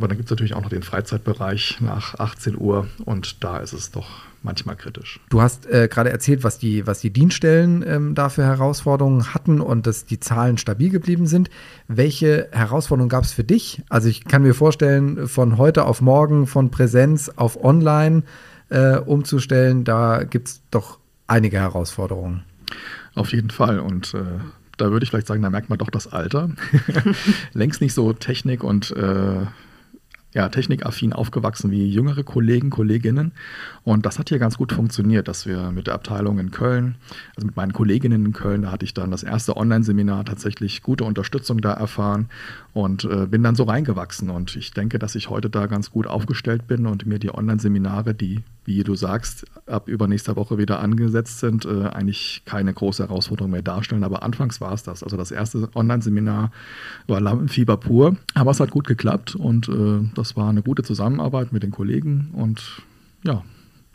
Aber 0.00 0.08
dann 0.08 0.16
gibt 0.16 0.28
es 0.28 0.30
natürlich 0.30 0.54
auch 0.54 0.62
noch 0.62 0.70
den 0.70 0.82
Freizeitbereich 0.82 1.76
nach 1.80 2.14
18 2.14 2.56
Uhr 2.56 2.86
und 3.04 3.44
da 3.44 3.58
ist 3.58 3.74
es 3.74 3.90
doch 3.90 4.08
manchmal 4.42 4.74
kritisch. 4.74 5.20
Du 5.28 5.42
hast 5.42 5.66
äh, 5.66 5.88
gerade 5.88 6.08
erzählt, 6.08 6.42
was 6.42 6.58
die, 6.58 6.86
was 6.86 7.00
die 7.00 7.10
Dienststellen 7.10 7.84
ähm, 7.86 8.14
da 8.14 8.30
für 8.30 8.42
Herausforderungen 8.42 9.34
hatten 9.34 9.60
und 9.60 9.86
dass 9.86 10.06
die 10.06 10.18
Zahlen 10.18 10.56
stabil 10.56 10.88
geblieben 10.88 11.26
sind. 11.26 11.50
Welche 11.86 12.48
Herausforderungen 12.50 13.10
gab 13.10 13.24
es 13.24 13.34
für 13.34 13.44
dich? 13.44 13.82
Also 13.90 14.08
ich 14.08 14.24
kann 14.24 14.40
mir 14.40 14.54
vorstellen, 14.54 15.28
von 15.28 15.58
heute 15.58 15.84
auf 15.84 16.00
morgen, 16.00 16.46
von 16.46 16.70
Präsenz 16.70 17.30
auf 17.36 17.62
Online 17.62 18.22
äh, 18.70 18.96
umzustellen, 18.96 19.84
da 19.84 20.22
gibt 20.22 20.48
es 20.48 20.62
doch 20.70 20.98
einige 21.26 21.58
Herausforderungen. 21.58 22.44
Auf 23.14 23.34
jeden 23.34 23.50
Fall 23.50 23.80
und 23.80 24.14
äh, 24.14 24.22
da 24.78 24.90
würde 24.90 25.04
ich 25.04 25.10
vielleicht 25.10 25.26
sagen, 25.26 25.42
da 25.42 25.50
merkt 25.50 25.68
man 25.68 25.78
doch 25.78 25.90
das 25.90 26.10
Alter. 26.10 26.48
Längst 27.52 27.82
nicht 27.82 27.92
so 27.92 28.14
Technik 28.14 28.64
und 28.64 28.92
äh, 28.92 29.44
ja, 30.32 30.48
technikaffin 30.48 31.12
aufgewachsen 31.12 31.70
wie 31.70 31.88
jüngere 31.88 32.22
Kollegen, 32.22 32.70
Kolleginnen. 32.70 33.32
Und 33.90 34.06
das 34.06 34.20
hat 34.20 34.28
hier 34.28 34.38
ganz 34.38 34.56
gut 34.56 34.72
funktioniert, 34.72 35.26
dass 35.26 35.46
wir 35.46 35.72
mit 35.72 35.88
der 35.88 35.94
Abteilung 35.94 36.38
in 36.38 36.52
Köln, 36.52 36.94
also 37.34 37.44
mit 37.44 37.56
meinen 37.56 37.72
Kolleginnen 37.72 38.24
in 38.24 38.32
Köln, 38.32 38.62
da 38.62 38.70
hatte 38.70 38.84
ich 38.84 38.94
dann 38.94 39.10
das 39.10 39.24
erste 39.24 39.56
Online-Seminar 39.56 40.24
tatsächlich 40.26 40.84
gute 40.84 41.02
Unterstützung 41.02 41.60
da 41.60 41.72
erfahren 41.72 42.28
und 42.72 43.02
äh, 43.02 43.26
bin 43.26 43.42
dann 43.42 43.56
so 43.56 43.64
reingewachsen. 43.64 44.30
Und 44.30 44.54
ich 44.54 44.70
denke, 44.70 45.00
dass 45.00 45.16
ich 45.16 45.28
heute 45.28 45.50
da 45.50 45.66
ganz 45.66 45.90
gut 45.90 46.06
aufgestellt 46.06 46.68
bin 46.68 46.86
und 46.86 47.04
mir 47.04 47.18
die 47.18 47.34
Online-Seminare, 47.34 48.14
die, 48.14 48.44
wie 48.64 48.84
du 48.84 48.94
sagst, 48.94 49.44
ab 49.66 49.88
übernächster 49.88 50.36
Woche 50.36 50.56
wieder 50.56 50.78
angesetzt 50.78 51.40
sind, 51.40 51.64
äh, 51.64 51.88
eigentlich 51.88 52.42
keine 52.44 52.72
große 52.72 53.02
Herausforderung 53.02 53.50
mehr 53.50 53.62
darstellen. 53.62 54.04
Aber 54.04 54.22
anfangs 54.22 54.60
war 54.60 54.72
es 54.72 54.84
das. 54.84 55.02
Also 55.02 55.16
das 55.16 55.32
erste 55.32 55.68
Online-Seminar 55.74 56.52
war 57.08 57.20
Lampenfieber 57.20 57.76
pur, 57.76 58.14
aber 58.34 58.52
es 58.52 58.60
hat 58.60 58.70
gut 58.70 58.86
geklappt 58.86 59.34
und 59.34 59.68
äh, 59.68 60.08
das 60.14 60.36
war 60.36 60.48
eine 60.48 60.62
gute 60.62 60.84
Zusammenarbeit 60.84 61.52
mit 61.52 61.64
den 61.64 61.72
Kollegen 61.72 62.30
und 62.34 62.82
ja, 63.24 63.42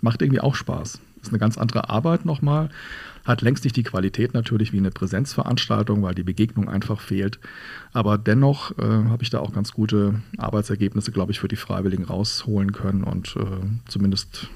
macht 0.06 0.22
irgendwie 0.22 0.40
auch 0.40 0.56
Spaß. 0.56 1.02
Ist 1.22 1.30
eine 1.30 1.40
ganz 1.40 1.58
andere 1.58 1.90
Arbeit 1.90 2.24
nochmal. 2.24 2.70
Hat 3.26 3.42
längst 3.42 3.64
nicht 3.64 3.76
die 3.76 3.84
Qualität 3.84 4.34
natürlich 4.34 4.72
wie 4.72 4.78
eine 4.78 4.92
Präsenzveranstaltung, 4.92 6.04
weil 6.04 6.16
die 6.16 6.24
Begegnung 6.24 6.70
einfach 6.70 7.02
fehlt. 7.02 7.40
Aber 7.92 8.18
dennoch 8.18 8.78
äh, 8.78 8.84
habe 8.84 9.24
ich 9.24 9.32
da 9.32 9.40
auch 9.40 9.52
ganz 9.52 9.74
gute 9.74 10.22
Arbeitsergebnisse, 10.38 11.12
glaube 11.12 11.32
ich, 11.32 11.40
für 11.40 11.48
die 11.48 11.56
Freiwilligen 11.56 12.06
rausholen 12.06 12.72
können 12.72 13.04
und 13.04 13.36
äh, 13.36 13.66
zumindest 13.88 14.48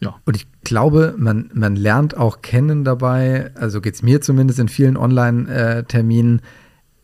ja. 0.00 0.16
Und 0.24 0.36
ich 0.36 0.46
glaube, 0.64 1.14
man, 1.16 1.50
man 1.54 1.76
lernt 1.76 2.16
auch 2.16 2.42
kennen 2.42 2.84
dabei, 2.84 3.52
also 3.54 3.80
geht 3.80 3.94
es 3.94 4.02
mir 4.02 4.20
zumindest 4.20 4.58
in 4.58 4.68
vielen 4.68 4.96
Online-Terminen, 4.96 6.42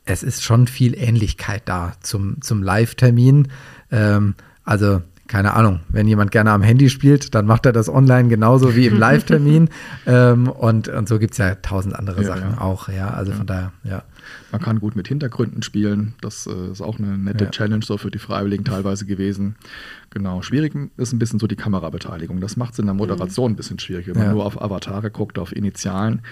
es 0.05 0.25
ist 0.25 0.43
schon 0.43 0.67
viel 0.67 0.95
Ähnlichkeit 0.99 1.63
da 1.67 1.93
zum, 2.01 2.43
zum 2.43 2.63
Live-Termin. 2.63 3.49
Ähm, 3.93 4.35
also 4.65 5.03
keine 5.31 5.55
Ahnung, 5.55 5.79
wenn 5.89 6.09
jemand 6.09 6.33
gerne 6.33 6.51
am 6.51 6.61
Handy 6.61 6.91
spielt, 6.91 7.37
dann 7.37 7.47
macht 7.47 7.65
er 7.65 7.71
das 7.71 7.89
online 7.89 8.29
genauso 8.29 8.75
wie 8.75 8.87
im 8.87 8.99
Live-Termin. 8.99 9.69
ähm, 10.05 10.49
und, 10.49 10.89
und 10.89 11.09
so 11.09 11.21
gibt 11.21 11.35
es 11.35 11.39
ja 11.39 11.55
tausend 11.55 11.95
andere 11.95 12.23
ja, 12.23 12.27
Sachen 12.27 12.51
ja. 12.57 12.61
auch, 12.61 12.89
ja. 12.89 13.11
Also 13.11 13.31
ja. 13.31 13.37
von 13.37 13.47
daher, 13.47 13.73
ja. 13.85 14.03
Man 14.51 14.61
kann 14.61 14.81
gut 14.81 14.97
mit 14.97 15.07
Hintergründen 15.07 15.63
spielen. 15.63 16.15
Das 16.21 16.49
äh, 16.49 16.73
ist 16.73 16.81
auch 16.81 16.99
eine 16.99 17.17
nette 17.17 17.45
ja. 17.45 17.51
Challenge 17.51 17.85
so 17.85 17.97
für 17.97 18.11
die 18.11 18.19
Freiwilligen 18.19 18.65
teilweise 18.65 19.07
gewesen. 19.07 19.55
Genau. 20.11 20.43
Schwierig 20.43 20.75
ist 20.97 21.13
ein 21.13 21.21
bisschen 21.21 21.39
so 21.39 21.47
die 21.47 21.55
Kamerabeteiligung. 21.55 22.41
Das 22.41 22.57
macht 22.57 22.73
es 22.73 22.81
in 22.81 22.87
der 22.87 22.95
Moderation 22.95 23.51
mhm. 23.51 23.55
ein 23.55 23.57
bisschen 23.57 23.79
schwierig. 23.79 24.09
Wenn 24.09 24.19
man 24.19 24.33
nur 24.33 24.45
auf 24.45 24.61
Avatare 24.61 25.13
guckt, 25.13 25.39
auf 25.39 25.55
Initialen, 25.55 26.23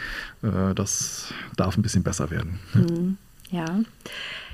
äh, 0.43 0.75
das 0.75 1.33
darf 1.57 1.79
ein 1.79 1.83
bisschen 1.83 2.03
besser 2.03 2.33
werden. 2.33 2.59
Mhm. 2.75 3.17
Ja. 3.51 3.65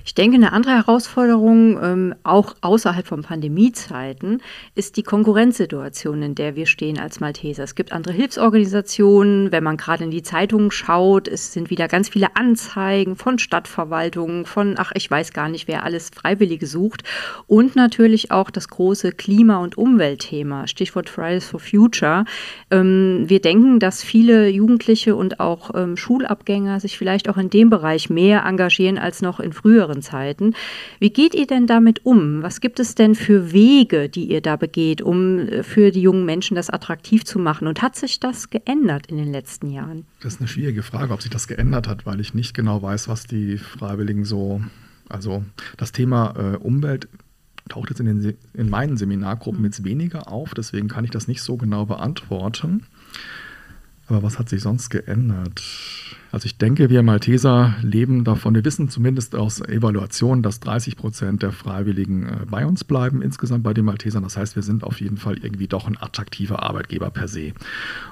Ich 0.06 0.14
denke, 0.14 0.36
eine 0.36 0.52
andere 0.52 0.74
Herausforderung, 0.74 1.82
ähm, 1.82 2.14
auch 2.24 2.56
außerhalb 2.60 3.06
von 3.06 3.22
Pandemiezeiten, 3.22 4.42
ist 4.74 4.98
die 4.98 5.02
Konkurrenzsituation, 5.02 6.22
in 6.22 6.34
der 6.34 6.56
wir 6.56 6.66
stehen 6.66 6.98
als 6.98 7.20
Malteser. 7.20 7.64
Es 7.64 7.74
gibt 7.74 7.90
andere 7.90 8.12
Hilfsorganisationen. 8.12 9.50
Wenn 9.50 9.64
man 9.64 9.78
gerade 9.78 10.04
in 10.04 10.10
die 10.10 10.22
Zeitungen 10.22 10.70
schaut, 10.70 11.26
es 11.26 11.54
sind 11.54 11.70
wieder 11.70 11.88
ganz 11.88 12.10
viele 12.10 12.36
Anzeigen 12.36 13.16
von 13.16 13.38
Stadtverwaltungen, 13.38 14.44
von, 14.44 14.74
ach, 14.76 14.92
ich 14.94 15.10
weiß 15.10 15.32
gar 15.32 15.48
nicht, 15.48 15.68
wer 15.68 15.84
alles 15.84 16.10
Freiwillige 16.10 16.66
sucht. 16.66 17.02
Und 17.46 17.74
natürlich 17.74 18.30
auch 18.30 18.50
das 18.50 18.68
große 18.68 19.12
Klima- 19.12 19.62
und 19.62 19.78
Umweltthema, 19.78 20.66
Stichwort 20.66 21.08
Fridays 21.08 21.48
for 21.48 21.60
Future. 21.60 22.26
Ähm, 22.70 23.24
wir 23.26 23.40
denken, 23.40 23.78
dass 23.78 24.02
viele 24.02 24.50
Jugendliche 24.50 25.16
und 25.16 25.40
auch 25.40 25.70
ähm, 25.74 25.96
Schulabgänger 25.96 26.78
sich 26.78 26.98
vielleicht 26.98 27.30
auch 27.30 27.38
in 27.38 27.48
dem 27.48 27.70
Bereich 27.70 28.10
mehr 28.10 28.44
engagieren 28.44 28.98
als 28.98 29.22
noch 29.22 29.40
in 29.40 29.54
früheren 29.54 29.93
früheren 29.94 30.02
Zeiten. 30.02 30.54
Wie 30.98 31.10
geht 31.10 31.34
ihr 31.34 31.46
denn 31.46 31.66
damit 31.66 32.04
um? 32.04 32.42
Was 32.42 32.60
gibt 32.60 32.80
es 32.80 32.94
denn 32.94 33.14
für 33.14 33.52
Wege, 33.52 34.08
die 34.08 34.30
ihr 34.30 34.40
da 34.40 34.56
begeht, 34.56 35.02
um 35.02 35.38
äh, 35.38 35.62
für 35.62 35.90
die 35.90 36.02
jungen 36.02 36.24
Menschen 36.24 36.54
das 36.54 36.70
attraktiv 36.70 37.24
zu 37.24 37.38
machen? 37.38 37.66
Und 37.66 37.82
hat 37.82 37.96
sich 37.96 38.20
das 38.20 38.50
geändert 38.50 39.06
in 39.06 39.16
den 39.16 39.32
letzten 39.32 39.70
Jahren? 39.70 40.04
Das 40.20 40.34
ist 40.34 40.40
eine 40.40 40.48
schwierige 40.48 40.82
Frage, 40.82 41.12
ob 41.12 41.22
sich 41.22 41.30
das 41.30 41.48
geändert 41.48 41.88
hat, 41.88 42.06
weil 42.06 42.20
ich 42.20 42.34
nicht 42.34 42.54
genau 42.54 42.82
weiß, 42.82 43.08
was 43.08 43.24
die 43.24 43.58
Freiwilligen 43.58 44.24
so, 44.24 44.60
also 45.08 45.44
das 45.76 45.92
Thema 45.92 46.34
äh, 46.36 46.56
Umwelt 46.56 47.08
taucht 47.68 47.88
jetzt 47.88 48.00
in, 48.00 48.06
den, 48.06 48.36
in 48.52 48.68
meinen 48.68 48.96
Seminargruppen 48.98 49.60
mhm. 49.60 49.66
jetzt 49.66 49.84
weniger 49.84 50.30
auf, 50.30 50.52
deswegen 50.52 50.88
kann 50.88 51.04
ich 51.04 51.10
das 51.10 51.28
nicht 51.28 51.40
so 51.40 51.56
genau 51.56 51.86
beantworten. 51.86 52.84
Aber 54.06 54.22
was 54.22 54.38
hat 54.38 54.50
sich 54.50 54.60
sonst 54.60 54.90
geändert? 54.90 55.62
Also 56.34 56.46
ich 56.46 56.58
denke, 56.58 56.90
wir 56.90 57.04
Malteser 57.04 57.76
leben 57.80 58.24
davon. 58.24 58.56
Wir 58.56 58.64
wissen 58.64 58.88
zumindest 58.88 59.36
aus 59.36 59.60
Evaluationen, 59.60 60.42
dass 60.42 60.58
30 60.58 60.96
Prozent 60.96 61.44
der 61.44 61.52
Freiwilligen 61.52 62.26
äh, 62.26 62.36
bei 62.50 62.66
uns 62.66 62.82
bleiben 62.82 63.22
insgesamt 63.22 63.62
bei 63.62 63.72
den 63.72 63.84
Maltesern. 63.84 64.24
Das 64.24 64.36
heißt, 64.36 64.56
wir 64.56 64.64
sind 64.64 64.82
auf 64.82 65.00
jeden 65.00 65.16
Fall 65.16 65.38
irgendwie 65.38 65.68
doch 65.68 65.86
ein 65.86 65.96
attraktiver 65.96 66.64
Arbeitgeber 66.64 67.10
per 67.10 67.28
se. 67.28 67.52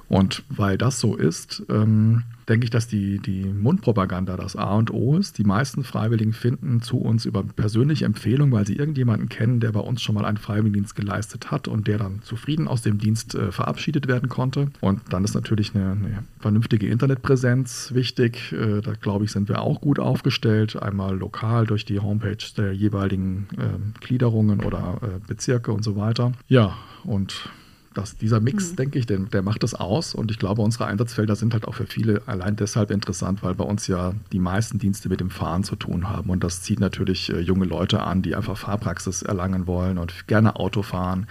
Und 0.09 0.45
weil 0.51 0.79
das 0.79 1.01
so 1.01 1.17
ist, 1.17 1.65
ähm, 1.69 2.23
denke 2.49 2.65
ich, 2.65 2.71
dass 2.71 2.87
die, 2.87 3.19
die 3.19 3.45
Mundpropaganda 3.45 4.37
das 4.37 4.55
A 4.55 4.75
und 4.75 4.93
O 4.93 5.17
ist. 5.17 5.39
Die 5.39 5.45
meisten 5.45 5.83
Freiwilligen 5.83 6.33
finden 6.33 6.81
zu 6.81 6.99
uns 6.99 7.25
über 7.25 7.43
persönliche 7.43 8.05
Empfehlung, 8.05 8.53
weil 8.53 8.67
sie 8.67 8.77
irgendjemanden 8.77 9.29
kennen, 9.29 9.59
der 9.59 9.73
bei 9.73 9.81
uns 9.81 10.01
schon 10.01 10.15
mal 10.15 10.25
einen 10.25 10.37
Freiwilligendienst 10.37 10.95
geleistet 10.95 11.51
hat 11.51 11.67
und 11.67 11.89
der 11.89 11.99
dann 11.99 12.23
zufrieden 12.23 12.69
aus 12.69 12.83
dem 12.83 12.99
Dienst 12.99 13.35
äh, 13.35 13.51
verabschiedet 13.51 14.07
werden 14.07 14.29
konnte. 14.29 14.69
Und 14.81 15.01
dann 15.11 15.25
ist 15.25 15.35
natürlich 15.35 15.75
eine, 15.75 15.93
eine 15.93 16.25
vernünftige 16.39 16.87
Internetpräsenz 16.87 17.91
wichtig. 17.95 18.12
Äh, 18.19 18.81
da 18.83 18.93
glaube 18.93 19.25
ich, 19.25 19.33
sind 19.33 19.49
wir 19.49 19.61
auch 19.63 19.81
gut 19.81 19.99
aufgestellt. 19.99 20.81
Einmal 20.81 21.17
lokal 21.17 21.67
durch 21.67 21.85
die 21.85 22.01
Homepage 22.01 22.45
der 22.57 22.73
jeweiligen 22.73 23.49
äh, 23.57 24.01
Gliederungen 24.01 24.63
oder 24.63 24.99
äh, 25.03 25.27
Bezirke 25.27 25.73
und 25.73 25.83
so 25.83 25.97
weiter. 25.97 26.33
Ja, 26.49 26.77
und 27.05 27.51
das, 27.95 28.17
dieser 28.17 28.41
Mix, 28.41 28.73
mhm. 28.73 28.77
denke 28.77 28.99
ich, 28.99 29.07
der, 29.07 29.19
der 29.19 29.43
macht 29.43 29.63
das 29.63 29.75
aus. 29.75 30.15
Und 30.15 30.31
ich 30.31 30.39
glaube, 30.39 30.63
unsere 30.63 30.87
Einsatzfelder 30.87 31.37
sind 31.37 31.53
halt 31.53 31.67
auch 31.67 31.75
für 31.75 31.87
viele 31.87 32.23
allein 32.27 32.57
deshalb 32.57 32.91
interessant, 32.91 33.43
weil 33.43 33.55
bei 33.55 33.65
uns 33.65 33.87
ja 33.87 34.15
die 34.33 34.39
meisten 34.39 34.79
Dienste 34.79 35.09
mit 35.09 35.21
dem 35.21 35.31
Fahren 35.31 35.65
zu 35.65 35.77
tun 35.77 36.09
haben. 36.09 36.31
Und 36.31 36.45
das 36.45 36.63
zieht 36.63 36.81
natürlich 36.81 37.33
äh, 37.33 37.41
junge 37.41 37.67
Leute 37.67 38.03
an, 38.03 38.23
die 38.23 38.35
einfach 38.35 38.57
Fahrpraxis 38.57 39.23
erlangen 39.23 39.67
wollen 39.67 39.99
und 39.99 40.27
gerne 40.27 40.57
Auto 40.57 40.83
fahren. 40.83 41.27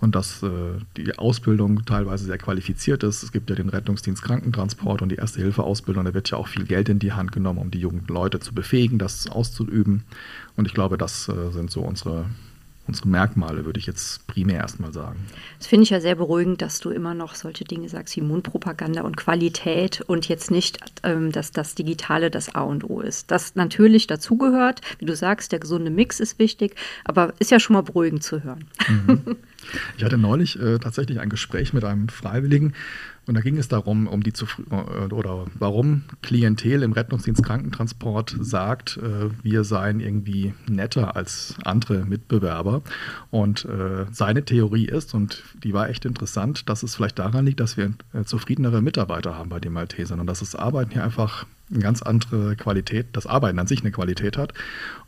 Und 0.00 0.14
dass 0.14 0.42
äh, 0.44 0.48
die 0.96 1.18
Ausbildung 1.18 1.84
teilweise 1.84 2.24
sehr 2.24 2.38
qualifiziert 2.38 3.02
ist. 3.02 3.24
Es 3.24 3.32
gibt 3.32 3.50
ja 3.50 3.56
den 3.56 3.68
Rettungsdienst 3.68 4.22
Krankentransport 4.22 5.02
und 5.02 5.08
die 5.08 5.16
Erste-Hilfe-Ausbildung. 5.16 6.04
Da 6.04 6.14
wird 6.14 6.30
ja 6.30 6.38
auch 6.38 6.46
viel 6.46 6.64
Geld 6.64 6.88
in 6.88 7.00
die 7.00 7.12
Hand 7.12 7.32
genommen, 7.32 7.58
um 7.58 7.70
die 7.72 7.80
jungen 7.80 8.04
Leute 8.06 8.38
zu 8.38 8.54
befähigen, 8.54 8.98
das 8.98 9.28
auszuüben. 9.28 10.04
Und 10.56 10.66
ich 10.66 10.74
glaube, 10.74 10.98
das 10.98 11.28
äh, 11.28 11.50
sind 11.50 11.70
so 11.70 11.80
unsere 11.80 12.26
unsere 12.88 13.08
Merkmale, 13.08 13.64
würde 13.64 13.78
ich 13.78 13.86
jetzt 13.86 14.26
primär 14.26 14.56
erstmal 14.56 14.92
sagen. 14.92 15.18
Das 15.58 15.66
finde 15.68 15.84
ich 15.84 15.90
ja 15.90 16.00
sehr 16.00 16.14
beruhigend, 16.14 16.62
dass 16.62 16.80
du 16.80 16.90
immer 16.90 17.14
noch 17.14 17.34
solche 17.34 17.64
Dinge 17.64 17.88
sagst 17.88 18.16
wie 18.16 18.22
Mundpropaganda 18.22 19.02
und 19.02 19.16
Qualität 19.16 20.00
und 20.06 20.28
jetzt 20.28 20.50
nicht, 20.50 20.78
ähm, 21.02 21.30
dass 21.30 21.52
das 21.52 21.74
Digitale 21.74 22.30
das 22.30 22.54
A 22.54 22.62
und 22.62 22.88
O 22.88 23.00
ist. 23.00 23.30
Das 23.30 23.54
natürlich 23.54 24.06
dazugehört, 24.06 24.80
wie 24.98 25.04
du 25.04 25.14
sagst, 25.14 25.52
der 25.52 25.60
gesunde 25.60 25.90
Mix 25.90 26.18
ist 26.18 26.38
wichtig, 26.38 26.74
aber 27.04 27.34
ist 27.38 27.50
ja 27.50 27.60
schon 27.60 27.74
mal 27.74 27.82
beruhigend 27.82 28.22
zu 28.22 28.42
hören. 28.42 28.64
Mhm. 28.88 29.36
Ich 29.98 30.04
hatte 30.04 30.16
neulich 30.16 30.58
äh, 30.58 30.78
tatsächlich 30.78 31.20
ein 31.20 31.28
Gespräch 31.28 31.74
mit 31.74 31.84
einem 31.84 32.08
Freiwilligen, 32.08 32.72
und 33.28 33.34
da 33.34 33.42
ging 33.42 33.58
es 33.58 33.68
darum, 33.68 34.06
um 34.06 34.22
die 34.22 34.32
äh, 34.70 35.12
oder 35.12 35.46
warum 35.58 36.04
Klientel 36.22 36.82
im 36.82 36.92
Rettungsdienst 36.92 37.42
Krankentransport 37.44 38.36
sagt, 38.40 38.96
äh, 38.96 39.28
wir 39.42 39.64
seien 39.64 40.00
irgendwie 40.00 40.54
netter 40.66 41.14
als 41.14 41.54
andere 41.62 42.06
Mitbewerber. 42.06 42.82
Und 43.30 43.66
äh, 43.66 44.06
seine 44.10 44.44
Theorie 44.44 44.86
ist, 44.86 45.14
und 45.14 45.44
die 45.62 45.74
war 45.74 45.90
echt 45.90 46.06
interessant, 46.06 46.68
dass 46.70 46.82
es 46.82 46.94
vielleicht 46.94 47.18
daran 47.18 47.44
liegt, 47.44 47.60
dass 47.60 47.76
wir 47.76 47.92
zufriedenere 48.24 48.80
Mitarbeiter 48.80 49.36
haben 49.36 49.50
bei 49.50 49.60
den 49.60 49.72
Maltesern 49.72 50.20
und 50.20 50.26
dass 50.26 50.40
das 50.40 50.54
Arbeiten 50.54 50.92
hier 50.92 51.04
einfach 51.04 51.46
eine 51.70 51.80
ganz 51.80 52.00
andere 52.00 52.56
Qualität, 52.56 53.08
das 53.12 53.26
Arbeiten 53.26 53.58
an 53.58 53.66
sich 53.66 53.80
eine 53.80 53.90
Qualität 53.90 54.38
hat 54.38 54.54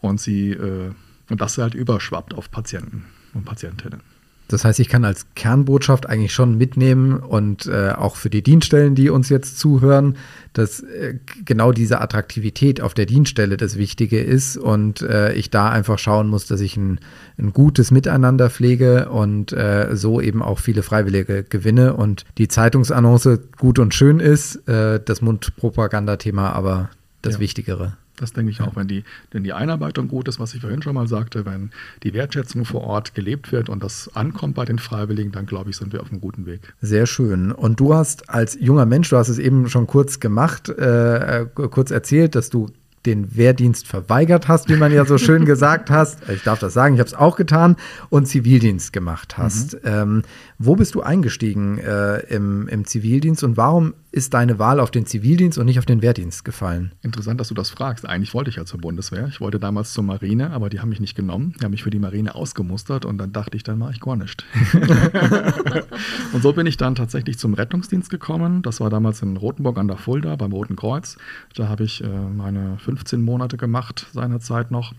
und 0.00 0.20
sie 0.20 0.54
und 0.54 1.40
das 1.40 1.56
halt 1.56 1.74
überschwappt 1.74 2.34
auf 2.34 2.50
Patienten 2.50 3.04
und 3.32 3.44
Patientinnen. 3.44 4.02
Das 4.50 4.64
heißt, 4.64 4.80
ich 4.80 4.88
kann 4.88 5.04
als 5.04 5.26
Kernbotschaft 5.36 6.08
eigentlich 6.08 6.32
schon 6.32 6.58
mitnehmen 6.58 7.20
und 7.20 7.66
äh, 7.66 7.90
auch 7.90 8.16
für 8.16 8.30
die 8.30 8.42
Dienststellen, 8.42 8.96
die 8.96 9.08
uns 9.08 9.28
jetzt 9.28 9.60
zuhören, 9.60 10.16
dass 10.54 10.80
äh, 10.80 11.18
genau 11.44 11.70
diese 11.70 12.00
Attraktivität 12.00 12.80
auf 12.80 12.92
der 12.92 13.06
Dienststelle 13.06 13.56
das 13.56 13.76
Wichtige 13.76 14.20
ist 14.20 14.56
und 14.56 15.02
äh, 15.02 15.32
ich 15.34 15.50
da 15.50 15.70
einfach 15.70 16.00
schauen 16.00 16.26
muss, 16.26 16.46
dass 16.46 16.60
ich 16.60 16.76
ein, 16.76 16.98
ein 17.38 17.52
gutes 17.52 17.92
Miteinander 17.92 18.50
pflege 18.50 19.08
und 19.08 19.52
äh, 19.52 19.90
so 19.92 20.20
eben 20.20 20.42
auch 20.42 20.58
viele 20.58 20.82
Freiwillige 20.82 21.44
gewinne 21.44 21.94
und 21.94 22.24
die 22.36 22.48
Zeitungsannonce 22.48 23.38
gut 23.56 23.78
und 23.78 23.94
schön 23.94 24.18
ist, 24.18 24.68
äh, 24.68 24.98
das 25.04 25.22
Mundpropagandathema 25.22 26.50
aber 26.50 26.90
das 27.22 27.34
ja. 27.34 27.40
Wichtigere. 27.40 27.96
Das 28.20 28.32
denke 28.32 28.50
ich 28.50 28.60
auch, 28.60 28.76
wenn 28.76 28.88
die, 28.88 29.04
wenn 29.30 29.44
die 29.44 29.52
Einarbeitung 29.52 30.08
gut 30.08 30.28
ist, 30.28 30.38
was 30.38 30.54
ich 30.54 30.60
vorhin 30.60 30.82
schon 30.82 30.94
mal 30.94 31.06
sagte, 31.06 31.46
wenn 31.46 31.70
die 32.02 32.14
Wertschätzung 32.14 32.64
vor 32.64 32.82
Ort 32.82 33.14
gelebt 33.14 33.52
wird 33.52 33.68
und 33.68 33.82
das 33.82 34.10
ankommt 34.14 34.54
bei 34.54 34.64
den 34.64 34.78
Freiwilligen, 34.78 35.32
dann 35.32 35.46
glaube 35.46 35.70
ich, 35.70 35.76
sind 35.76 35.92
wir 35.92 36.00
auf 36.00 36.10
einem 36.10 36.20
guten 36.20 36.46
Weg. 36.46 36.74
Sehr 36.80 37.06
schön. 37.06 37.52
Und 37.52 37.80
du 37.80 37.94
hast 37.94 38.28
als 38.28 38.56
junger 38.60 38.86
Mensch, 38.86 39.10
du 39.10 39.16
hast 39.16 39.28
es 39.28 39.38
eben 39.38 39.68
schon 39.68 39.86
kurz 39.86 40.20
gemacht, 40.20 40.68
äh, 40.68 41.46
kurz 41.54 41.90
erzählt, 41.90 42.34
dass 42.34 42.50
du 42.50 42.68
den 43.06 43.34
Wehrdienst 43.34 43.86
verweigert 43.86 44.48
hast, 44.48 44.68
wie 44.68 44.76
man 44.76 44.92
ja 44.92 45.04
so 45.06 45.16
schön 45.16 45.44
gesagt 45.46 45.90
hast. 45.90 46.28
Ich 46.28 46.42
darf 46.42 46.58
das 46.58 46.74
sagen, 46.74 46.94
ich 46.94 47.00
habe 47.00 47.08
es 47.08 47.14
auch 47.14 47.36
getan 47.36 47.76
und 48.10 48.26
Zivildienst 48.26 48.92
gemacht 48.92 49.38
hast. 49.38 49.74
Mhm. 49.74 49.80
Ähm, 49.84 50.22
wo 50.58 50.76
bist 50.76 50.94
du 50.94 51.02
eingestiegen 51.02 51.78
äh, 51.78 52.18
im, 52.34 52.68
im 52.68 52.84
Zivildienst 52.84 53.42
und 53.42 53.56
warum 53.56 53.94
ist 54.12 54.34
deine 54.34 54.58
Wahl 54.58 54.80
auf 54.80 54.90
den 54.90 55.06
Zivildienst 55.06 55.58
und 55.58 55.66
nicht 55.66 55.78
auf 55.78 55.86
den 55.86 56.02
Wehrdienst 56.02 56.44
gefallen? 56.44 56.92
Interessant, 57.02 57.40
dass 57.40 57.48
du 57.48 57.54
das 57.54 57.70
fragst. 57.70 58.06
Eigentlich 58.06 58.34
wollte 58.34 58.50
ich 58.50 58.56
ja 58.56 58.64
zur 58.64 58.80
Bundeswehr. 58.80 59.28
Ich 59.28 59.40
wollte 59.40 59.60
damals 59.60 59.92
zur 59.92 60.02
Marine, 60.02 60.50
aber 60.50 60.68
die 60.68 60.80
haben 60.80 60.88
mich 60.88 61.00
nicht 61.00 61.14
genommen. 61.14 61.54
Die 61.58 61.64
haben 61.64 61.70
mich 61.70 61.84
für 61.84 61.90
die 61.90 61.98
Marine 61.98 62.34
ausgemustert 62.34 63.04
und 63.04 63.18
dann 63.18 63.32
dachte 63.32 63.56
ich, 63.56 63.62
dann 63.62 63.78
mache 63.78 63.92
ich 63.92 64.00
gar 64.00 64.16
nichts. 64.16 64.44
und 66.32 66.42
so 66.42 66.52
bin 66.52 66.66
ich 66.66 66.76
dann 66.76 66.96
tatsächlich 66.96 67.38
zum 67.38 67.54
Rettungsdienst 67.54 68.10
gekommen. 68.10 68.62
Das 68.62 68.80
war 68.80 68.90
damals 68.90 69.22
in 69.22 69.36
Rothenburg 69.36 69.78
an 69.78 69.86
der 69.86 69.96
Fulda 69.96 70.34
beim 70.36 70.52
Roten 70.52 70.76
Kreuz. 70.76 71.16
Da 71.54 71.68
habe 71.68 71.84
ich 71.84 72.02
äh, 72.02 72.08
meine 72.08 72.78
15 72.78 73.22
Monate 73.22 73.56
gemacht 73.56 74.08
seinerzeit 74.12 74.72
noch. 74.72 74.92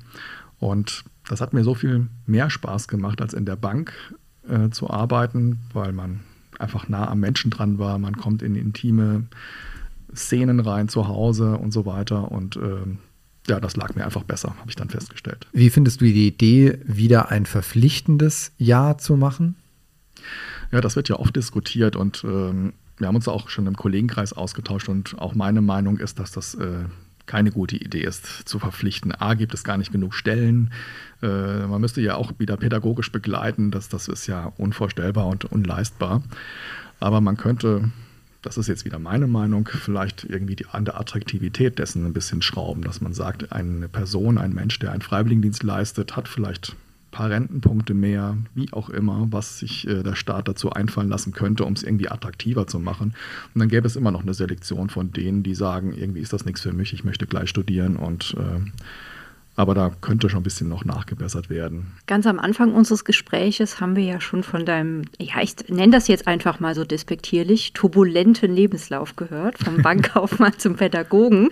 Und 0.59 1.03
das 1.27 1.41
hat 1.41 1.53
mir 1.53 1.63
so 1.63 1.75
viel 1.75 2.07
mehr 2.25 2.49
Spaß 2.49 2.87
gemacht, 2.87 3.21
als 3.21 3.33
in 3.33 3.45
der 3.45 3.55
Bank 3.55 3.93
äh, 4.47 4.69
zu 4.69 4.89
arbeiten, 4.89 5.59
weil 5.73 5.91
man 5.91 6.21
einfach 6.61 6.87
nah 6.87 7.07
am 7.07 7.19
Menschen 7.19 7.51
dran 7.51 7.79
war. 7.79 7.97
Man 7.97 8.17
kommt 8.17 8.41
in 8.41 8.55
intime 8.55 9.25
Szenen 10.15 10.59
rein 10.59 10.89
zu 10.89 11.07
Hause 11.07 11.57
und 11.57 11.71
so 11.71 11.85
weiter. 11.85 12.31
Und 12.31 12.55
äh, 12.55 12.85
ja, 13.47 13.59
das 13.59 13.75
lag 13.75 13.95
mir 13.95 14.05
einfach 14.05 14.23
besser, 14.23 14.55
habe 14.59 14.69
ich 14.69 14.75
dann 14.75 14.89
festgestellt. 14.89 15.47
Wie 15.51 15.69
findest 15.69 16.01
du 16.01 16.05
die 16.05 16.27
Idee, 16.27 16.79
wieder 16.85 17.29
ein 17.29 17.45
verpflichtendes 17.45 18.51
Jahr 18.57 18.97
zu 18.97 19.17
machen? 19.17 19.55
Ja, 20.71 20.81
das 20.81 20.95
wird 20.95 21.09
ja 21.09 21.17
oft 21.17 21.35
diskutiert 21.35 21.95
und 21.95 22.23
ähm, 22.23 22.73
wir 22.97 23.07
haben 23.07 23.15
uns 23.15 23.27
auch 23.27 23.49
schon 23.49 23.65
im 23.65 23.75
Kollegenkreis 23.75 24.31
ausgetauscht 24.31 24.87
und 24.87 25.17
auch 25.17 25.33
meine 25.33 25.61
Meinung 25.61 25.97
ist, 25.97 26.19
dass 26.19 26.31
das 26.31 26.53
äh, 26.53 26.85
keine 27.25 27.51
gute 27.51 27.75
Idee 27.75 28.03
ist, 28.03 28.25
zu 28.25 28.59
verpflichten. 28.59 29.13
A, 29.13 29.33
gibt 29.33 29.53
es 29.53 29.63
gar 29.63 29.77
nicht 29.77 29.91
genug 29.91 30.13
Stellen. 30.13 30.71
Äh, 31.21 31.67
man 31.67 31.81
müsste 31.81 32.01
ja 32.01 32.15
auch 32.15 32.33
wieder 32.37 32.57
pädagogisch 32.57 33.11
begleiten. 33.11 33.71
Das, 33.71 33.89
das 33.89 34.07
ist 34.07 34.27
ja 34.27 34.51
unvorstellbar 34.57 35.27
und 35.27 35.45
unleistbar. 35.45 36.23
Aber 36.99 37.21
man 37.21 37.37
könnte 37.37 37.91
das 38.41 38.57
ist 38.57 38.67
jetzt 38.67 38.85
wieder 38.85 38.99
meine 38.99 39.27
Meinung, 39.27 39.69
vielleicht 39.71 40.23
irgendwie 40.23 40.55
die, 40.55 40.65
an 40.65 40.85
der 40.85 40.99
Attraktivität 40.99 41.77
dessen 41.77 42.05
ein 42.05 42.13
bisschen 42.13 42.41
schrauben, 42.41 42.81
dass 42.81 43.01
man 43.01 43.13
sagt, 43.13 43.51
eine 43.51 43.87
Person, 43.87 44.37
ein 44.37 44.53
Mensch, 44.53 44.79
der 44.79 44.91
einen 44.91 45.01
Freiwilligendienst 45.01 45.63
leistet, 45.63 46.15
hat 46.15 46.27
vielleicht 46.27 46.75
paar 47.11 47.29
Rentenpunkte 47.29 47.93
mehr, 47.93 48.37
wie 48.55 48.71
auch 48.73 48.89
immer, 48.89 49.27
was 49.31 49.59
sich 49.59 49.87
äh, 49.87 50.01
der 50.01 50.15
Staat 50.15 50.47
dazu 50.47 50.71
einfallen 50.71 51.09
lassen 51.09 51.33
könnte, 51.33 51.65
um 51.65 51.73
es 51.73 51.83
irgendwie 51.83 52.09
attraktiver 52.09 52.67
zu 52.67 52.79
machen. 52.79 53.13
Und 53.53 53.59
dann 53.59 53.69
gäbe 53.69 53.85
es 53.85 53.95
immer 53.95 54.11
noch 54.11 54.21
eine 54.21 54.33
Selektion 54.33 54.89
von 54.89 55.11
denen, 55.11 55.43
die 55.43 55.55
sagen, 55.55 55.93
irgendwie 55.93 56.21
ist 56.21 56.33
das 56.33 56.45
nichts 56.45 56.61
für 56.61 56.73
mich, 56.73 56.93
ich 56.93 57.03
möchte 57.03 57.27
gleich 57.27 57.49
studieren 57.49 57.97
und 57.97 58.35
äh, 58.37 58.59
aber 59.55 59.75
da 59.75 59.91
könnte 60.01 60.29
schon 60.29 60.39
ein 60.39 60.43
bisschen 60.43 60.69
noch 60.69 60.85
nachgebessert 60.85 61.49
werden. 61.49 61.87
Ganz 62.07 62.25
am 62.25 62.39
Anfang 62.39 62.73
unseres 62.73 63.03
Gespräches 63.03 63.81
haben 63.81 63.95
wir 63.95 64.03
ja 64.03 64.21
schon 64.21 64.43
von 64.43 64.65
deinem, 64.65 65.03
ja, 65.19 65.41
ich 65.41 65.55
nenne 65.67 65.91
das 65.91 66.07
jetzt 66.07 66.27
einfach 66.27 66.59
mal 66.59 66.73
so 66.73 66.85
despektierlich, 66.85 67.73
turbulenten 67.73 68.55
Lebenslauf 68.55 69.15
gehört, 69.15 69.57
vom 69.57 69.77
Bankkaufmann 69.81 70.57
zum 70.57 70.77
Pädagogen. 70.77 71.49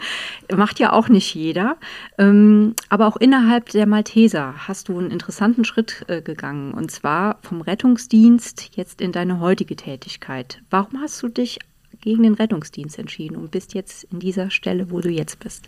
Macht 0.55 0.79
ja 0.79 0.93
auch 0.93 1.09
nicht 1.09 1.33
jeder. 1.35 1.77
Ähm, 2.17 2.73
aber 2.87 3.07
auch 3.07 3.17
innerhalb 3.17 3.69
der 3.69 3.85
Malteser 3.85 4.53
hast 4.67 4.87
du 4.87 4.97
einen 4.97 5.11
interessanten 5.11 5.65
Schritt 5.65 6.05
äh, 6.07 6.21
gegangen, 6.21 6.73
und 6.73 6.91
zwar 6.91 7.39
vom 7.41 7.61
Rettungsdienst 7.61 8.71
jetzt 8.75 9.01
in 9.01 9.11
deine 9.11 9.39
heutige 9.39 9.75
Tätigkeit. 9.75 10.61
Warum 10.69 11.01
hast 11.01 11.21
du 11.21 11.27
dich 11.27 11.59
gegen 12.01 12.23
den 12.23 12.33
Rettungsdienst 12.35 12.97
entschieden 12.97 13.35
und 13.35 13.51
bist 13.51 13.73
jetzt 13.73 14.05
in 14.05 14.19
dieser 14.19 14.51
Stelle, 14.51 14.89
wo 14.89 15.01
du 15.01 15.09
jetzt 15.09 15.39
bist? 15.39 15.67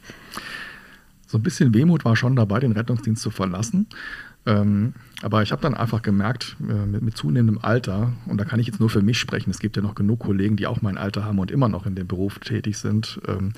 So 1.32 1.38
ein 1.38 1.44
bisschen 1.44 1.74
Wehmut 1.74 2.04
war 2.04 2.18
schon 2.18 2.36
dabei, 2.36 2.60
den 2.60 2.74
Rettungsdienst 2.74 3.22
zu 3.22 3.32
verlassen. 3.32 3.88
Ähm, 4.46 4.94
aber 5.22 5.44
ich 5.44 5.52
habe 5.52 5.62
dann 5.62 5.76
einfach 5.76 6.02
gemerkt, 6.02 6.58
äh, 6.68 6.86
mit, 6.86 7.02
mit, 7.04 7.16
zunehmendem 7.16 7.60
Alter, 7.64 8.12
und 8.26 8.38
da 8.38 8.44
kann 8.44 8.60
ich 8.60 8.68
jetzt 8.68 8.80
nur 8.80 8.90
für 8.90 9.02
mich 9.02 9.18
sprechen, 9.18 9.50
es 9.50 9.60
gibt 9.60 9.78
ja 9.78 9.82
noch 9.82 9.96
genug 9.96 10.20
Kollegen, 10.20 10.58
die 10.58 10.68
auch 10.68 10.82
mein 10.82 10.98
Alter 10.98 11.24
haben 11.24 11.40
und 11.40 11.52
immer 11.52 11.70
noch 11.70 11.86
in 11.86 11.96
dem 11.96 12.08
Beruf 12.08 12.40
tätig 12.40 12.78
sind. 12.78 13.22
Ähm, 13.28 13.54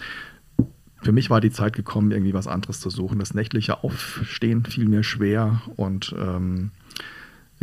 für 1.02 1.12
mich 1.12 1.32
war 1.32 1.42
die 1.42 1.52
Zeit 1.52 1.74
gekommen, 1.74 2.12
irgendwie 2.12 2.34
was 2.34 2.48
anderes 2.48 2.80
zu 2.80 2.92
suchen. 2.92 3.18
Das 3.18 3.34
nächtliche 3.34 3.84
Aufstehen 3.84 4.66
fiel 4.66 4.88
mir 4.88 5.04
schwer 5.04 5.62
und 5.76 6.16
ähm, 6.18 6.72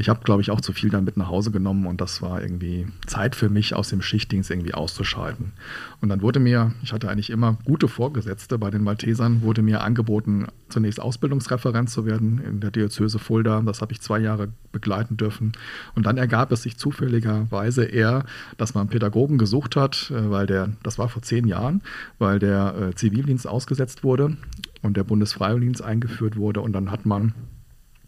ich 0.01 0.09
habe, 0.09 0.21
glaube 0.25 0.41
ich, 0.41 0.51
auch 0.51 0.63
zu 0.63 0.73
viel 0.73 0.89
dann 0.89 1.05
mit 1.05 1.19
nach 1.19 1.29
Hause 1.29 1.51
genommen 1.51 1.87
und 1.87 2.01
das 2.01 2.23
war 2.23 2.41
irgendwie 2.41 2.87
Zeit 3.07 3.37
für 3.37 3.51
mich, 3.51 3.75
aus 3.75 3.91
dem 3.91 4.01
Schichtdienst 4.01 4.51
irgendwie 4.51 4.73
auszuschalten. 4.73 5.53
Und 6.01 6.09
dann 6.09 6.23
wurde 6.23 6.41
mir, 6.41 6.73
ich 6.83 6.95
hatte 6.95 7.11
eigentlich 7.11 7.29
immer 7.29 7.59
gute 7.65 7.87
Vorgesetzte 7.87 8.57
bei 8.57 8.71
den 8.71 8.83
Maltesern, 8.83 9.43
wurde 9.43 9.61
mir 9.61 9.83
angeboten, 9.83 10.47
zunächst 10.71 11.01
Ausbildungsreferent 11.01 11.91
zu 11.91 12.07
werden 12.07 12.41
in 12.43 12.61
der 12.61 12.71
Diözese 12.71 13.19
Fulda. 13.19 13.61
Das 13.61 13.83
habe 13.83 13.93
ich 13.93 14.01
zwei 14.01 14.19
Jahre 14.21 14.49
begleiten 14.73 15.19
dürfen. 15.19 15.53
Und 15.95 16.07
dann 16.07 16.17
ergab 16.17 16.51
es 16.51 16.63
sich 16.63 16.79
zufälligerweise 16.79 17.85
eher, 17.85 18.25
dass 18.57 18.73
man 18.73 18.89
Pädagogen 18.89 19.37
gesucht 19.37 19.77
hat, 19.77 20.11
äh, 20.11 20.31
weil 20.31 20.47
der, 20.47 20.71
das 20.83 20.99
war 20.99 21.11
vor 21.11 21.21
zehn 21.21 21.47
Jahren, 21.47 21.83
weil 22.19 22.39
der 22.39 22.75
äh, 22.75 22.95
Zivildienst 22.95 23.47
ausgesetzt 23.47 24.03
wurde 24.03 24.37
und 24.81 24.97
der 24.97 25.05
Bundesfreiwilligendienst 25.05 25.83
eingeführt 25.83 26.37
wurde. 26.37 26.63
Und 26.63 26.73
dann 26.73 26.91
hat 26.91 27.05
man 27.05 27.35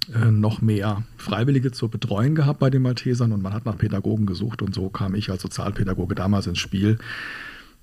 noch 0.08 0.60
mehr 0.60 1.04
Freiwillige 1.16 1.70
zur 1.70 1.90
Betreuung 1.90 2.34
gehabt 2.34 2.58
bei 2.58 2.70
den 2.70 2.82
Maltesern 2.82 3.32
und 3.32 3.42
man 3.42 3.54
hat 3.54 3.66
nach 3.66 3.78
Pädagogen 3.78 4.26
gesucht 4.26 4.62
und 4.62 4.74
so 4.74 4.88
kam 4.88 5.14
ich 5.14 5.30
als 5.30 5.42
Sozialpädagoge 5.42 6.14
damals 6.14 6.46
ins 6.46 6.58
Spiel. 6.58 6.98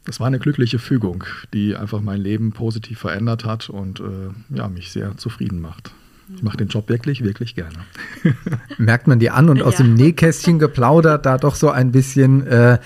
Das 0.06 0.20
war 0.20 0.28
eine 0.28 0.40
glückliche 0.40 0.80
Fügung, 0.80 1.24
die 1.54 1.76
einfach 1.76 2.02
mein 2.02 2.22
Leben 2.22 2.52
positiv 2.52 3.00
verändert 3.00 3.46
hat 3.46 3.70
und 3.70 4.00
äh, 4.00 4.56
ja, 4.56 4.68
mich 4.68 4.92
sehr 4.92 5.18
zufrieden 5.18 5.62
macht. 5.62 5.92
Ich 6.36 6.44
mache 6.44 6.58
den 6.58 6.68
Job 6.68 6.90
wirklich, 6.90 7.24
wirklich 7.24 7.56
gerne. 7.56 7.78
Merkt 8.78 9.08
man 9.08 9.20
dir 9.20 9.34
an 9.34 9.50
und 9.50 9.64
aus 9.64 9.80
ja. 9.80 9.86
dem 9.86 9.96
Nähkästchen 9.96 10.60
geplaudert, 10.60 11.26
da 11.26 11.38
doch 11.38 11.56
so 11.56 11.72
ein 11.72 11.92
bisschen 11.92 12.46
äh, 12.46 12.78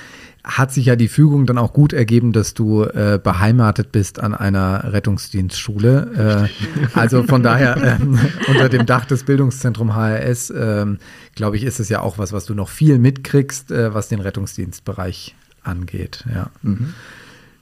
hat 0.44 0.74
sich 0.74 0.88
ja 0.88 0.96
die 0.98 1.08
Fügung 1.08 1.46
dann 1.46 1.58
auch 1.58 1.72
gut 1.72 1.94
ergeben, 1.94 2.34
dass 2.34 2.54
du 2.54 2.84
äh, 2.84 3.20
beheimatet 3.22 3.94
bist 3.94 4.20
an 4.20 4.34
einer 4.34 4.92
Rettungsdienstschule. 4.92 6.50
Äh, 6.94 6.98
also 6.98 7.24
von 7.24 7.44
daher 7.44 7.78
äh, 8.00 8.52
unter 8.52 8.68
dem 8.68 8.86
Dach 8.86 9.06
des 9.06 9.24
Bildungszentrums 9.24 9.94
HRS, 9.94 10.54
ähm, 10.56 10.98
glaube 11.36 11.56
ich, 11.56 11.64
ist 11.64 11.80
es 11.80 11.88
ja 11.88 12.02
auch 12.02 12.18
was, 12.18 12.34
was 12.34 12.46
du 12.46 12.56
noch 12.56 12.68
viel 12.68 13.00
mitkriegst, 13.00 13.72
äh, 13.72 13.94
was 13.94 14.10
den 14.10 14.20
Rettungsdienstbereich 14.20 15.36
angeht. 15.64 16.26
Ja. 16.34 16.50
Mhm. 16.62 16.94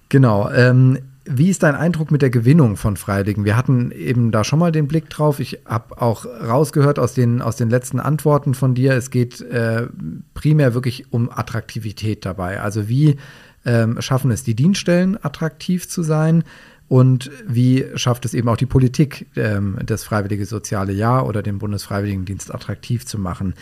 Genau. 0.10 0.50
Ähm, 0.50 0.98
wie 1.26 1.50
ist 1.50 1.64
dein 1.64 1.76
Eindruck 1.76 2.12
mit 2.12 2.22
der 2.22 2.30
Gewinnung 2.30 2.78
von 2.78 2.98
Freiwilligen? 2.98 3.46
Wir 3.46 3.56
hatten 3.56 3.92
eben 3.92 4.32
da 4.32 4.44
schon 4.44 4.60
mal 4.60 4.72
den 4.72 4.88
Blick 4.88 5.10
drauf. 5.10 5.40
Ich 5.40 5.60
habe 5.66 6.02
auch 6.02 6.26
rausgehört 6.26 6.98
aus 7.00 7.14
den, 7.14 7.42
aus 7.42 7.56
den 7.56 7.70
letzten 7.70 8.00
Antworten 8.00 8.54
von 8.54 8.74
dir, 8.74 8.94
es 8.94 9.12
geht 9.12 9.42
äh, 9.42 9.88
primär 10.34 10.74
wirklich 10.74 11.12
um 11.12 11.30
Attraktivität 11.30 12.26
dabei. 12.26 12.62
Also 12.62 12.90
wie 12.90 13.18
ähm, 13.66 14.02
schaffen 14.02 14.32
es 14.32 14.44
die 14.44 14.56
Dienststellen 14.56 15.18
attraktiv 15.24 15.88
zu 15.88 16.02
sein? 16.04 16.44
Und 16.88 17.32
wie 17.48 17.86
schafft 17.96 18.26
es 18.26 18.34
eben 18.34 18.50
auch 18.50 18.58
die 18.58 18.66
Politik, 18.66 19.28
ähm, 19.38 19.78
das 19.86 20.04
Freiwillige 20.04 20.46
Soziale 20.46 20.92
Jahr 20.92 21.26
oder 21.26 21.42
den 21.42 21.58
Bundesfreiwilligendienst 21.58 22.54
attraktiv 22.54 23.06
zu 23.06 23.18
machen? 23.18 23.54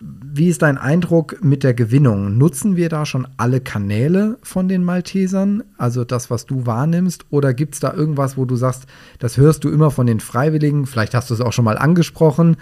Wie 0.00 0.48
ist 0.48 0.62
dein 0.62 0.78
Eindruck 0.78 1.42
mit 1.42 1.64
der 1.64 1.74
Gewinnung? 1.74 2.38
Nutzen 2.38 2.76
wir 2.76 2.88
da 2.88 3.04
schon 3.04 3.26
alle 3.36 3.60
Kanäle 3.60 4.38
von 4.42 4.68
den 4.68 4.84
Maltesern, 4.84 5.64
also 5.76 6.04
das, 6.04 6.30
was 6.30 6.46
du 6.46 6.66
wahrnimmst? 6.66 7.26
Oder 7.30 7.52
gibt 7.54 7.74
es 7.74 7.80
da 7.80 7.92
irgendwas, 7.92 8.36
wo 8.36 8.44
du 8.44 8.54
sagst, 8.54 8.86
das 9.18 9.36
hörst 9.36 9.64
du 9.64 9.70
immer 9.70 9.90
von 9.90 10.06
den 10.06 10.20
Freiwilligen? 10.20 10.86
Vielleicht 10.86 11.14
hast 11.14 11.30
du 11.30 11.34
es 11.34 11.40
auch 11.40 11.52
schon 11.52 11.64
mal 11.64 11.78
angesprochen, 11.78 12.56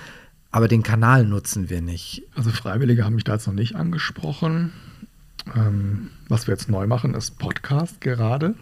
aber 0.51 0.69
den 0.69 0.83
Kanal 0.83 1.27
nutzen 1.27 1.69
wir 1.69 1.83
nicht. 1.83 2.23
Also 2.35 2.51
Freiwillige 2.51 3.05
haben 3.05 3.15
mich 3.15 3.25
da 3.25 3.35
jetzt 3.35 3.47
noch 3.47 3.55
nicht 3.55 3.77
angesprochen. 3.77 4.73
Ähm, 5.55 6.11
was 6.29 6.49
wir 6.49 6.55
jetzt 6.55 6.69
neu 6.69 6.87
machen, 6.87 7.15
ist 7.15 7.39
Podcast 7.39 8.01
gerade. 8.01 8.55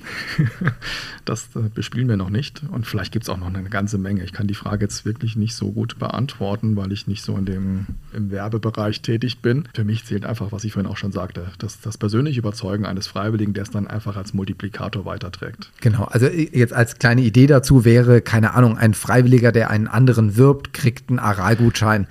das 1.24 1.48
äh, 1.56 1.70
bespielen 1.74 2.08
wir 2.08 2.16
noch 2.16 2.28
nicht. 2.28 2.62
Und 2.70 2.86
vielleicht 2.86 3.10
gibt 3.12 3.24
es 3.24 3.30
auch 3.30 3.38
noch 3.38 3.46
eine 3.46 3.62
ganze 3.70 3.96
Menge. 3.96 4.22
Ich 4.22 4.32
kann 4.32 4.46
die 4.46 4.54
Frage 4.54 4.84
jetzt 4.84 5.06
wirklich 5.06 5.34
nicht 5.34 5.54
so 5.54 5.72
gut 5.72 5.98
beantworten, 5.98 6.76
weil 6.76 6.92
ich 6.92 7.06
nicht 7.06 7.24
so 7.24 7.36
in 7.36 7.46
dem 7.46 7.86
im 8.12 8.30
Werbebereich 8.30 9.00
tätig 9.00 9.40
bin. 9.40 9.66
Für 9.74 9.84
mich 9.84 10.04
zählt 10.04 10.26
einfach, 10.26 10.52
was 10.52 10.64
ich 10.64 10.72
vorhin 10.72 10.90
auch 10.90 10.98
schon 10.98 11.12
sagte, 11.12 11.46
das, 11.58 11.80
das 11.80 11.96
persönliche 11.96 12.40
Überzeugen 12.40 12.84
eines 12.84 13.06
Freiwilligen, 13.06 13.54
der 13.54 13.62
es 13.62 13.70
dann 13.70 13.86
einfach 13.86 14.16
als 14.16 14.34
Multiplikator 14.34 15.06
weiterträgt. 15.06 15.70
Genau, 15.80 16.04
also 16.04 16.26
jetzt 16.26 16.74
als 16.74 16.98
kleine 16.98 17.22
Idee 17.22 17.46
dazu 17.46 17.84
wäre, 17.84 18.20
keine 18.20 18.54
Ahnung, 18.54 18.76
ein 18.76 18.92
Freiwilliger, 18.92 19.52
der 19.52 19.70
einen 19.70 19.88
anderen 19.88 20.36
wirbt, 20.36 20.74
kriegt 20.74 21.08
einen 21.08 21.18
Aralgutschein 21.18 22.06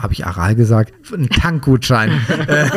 habe 0.00 0.12
ich 0.12 0.26
Aral 0.26 0.54
gesagt? 0.56 0.92
Ein 1.12 1.28
Tankgutschein. 1.28 2.10
Äh, 2.46 2.68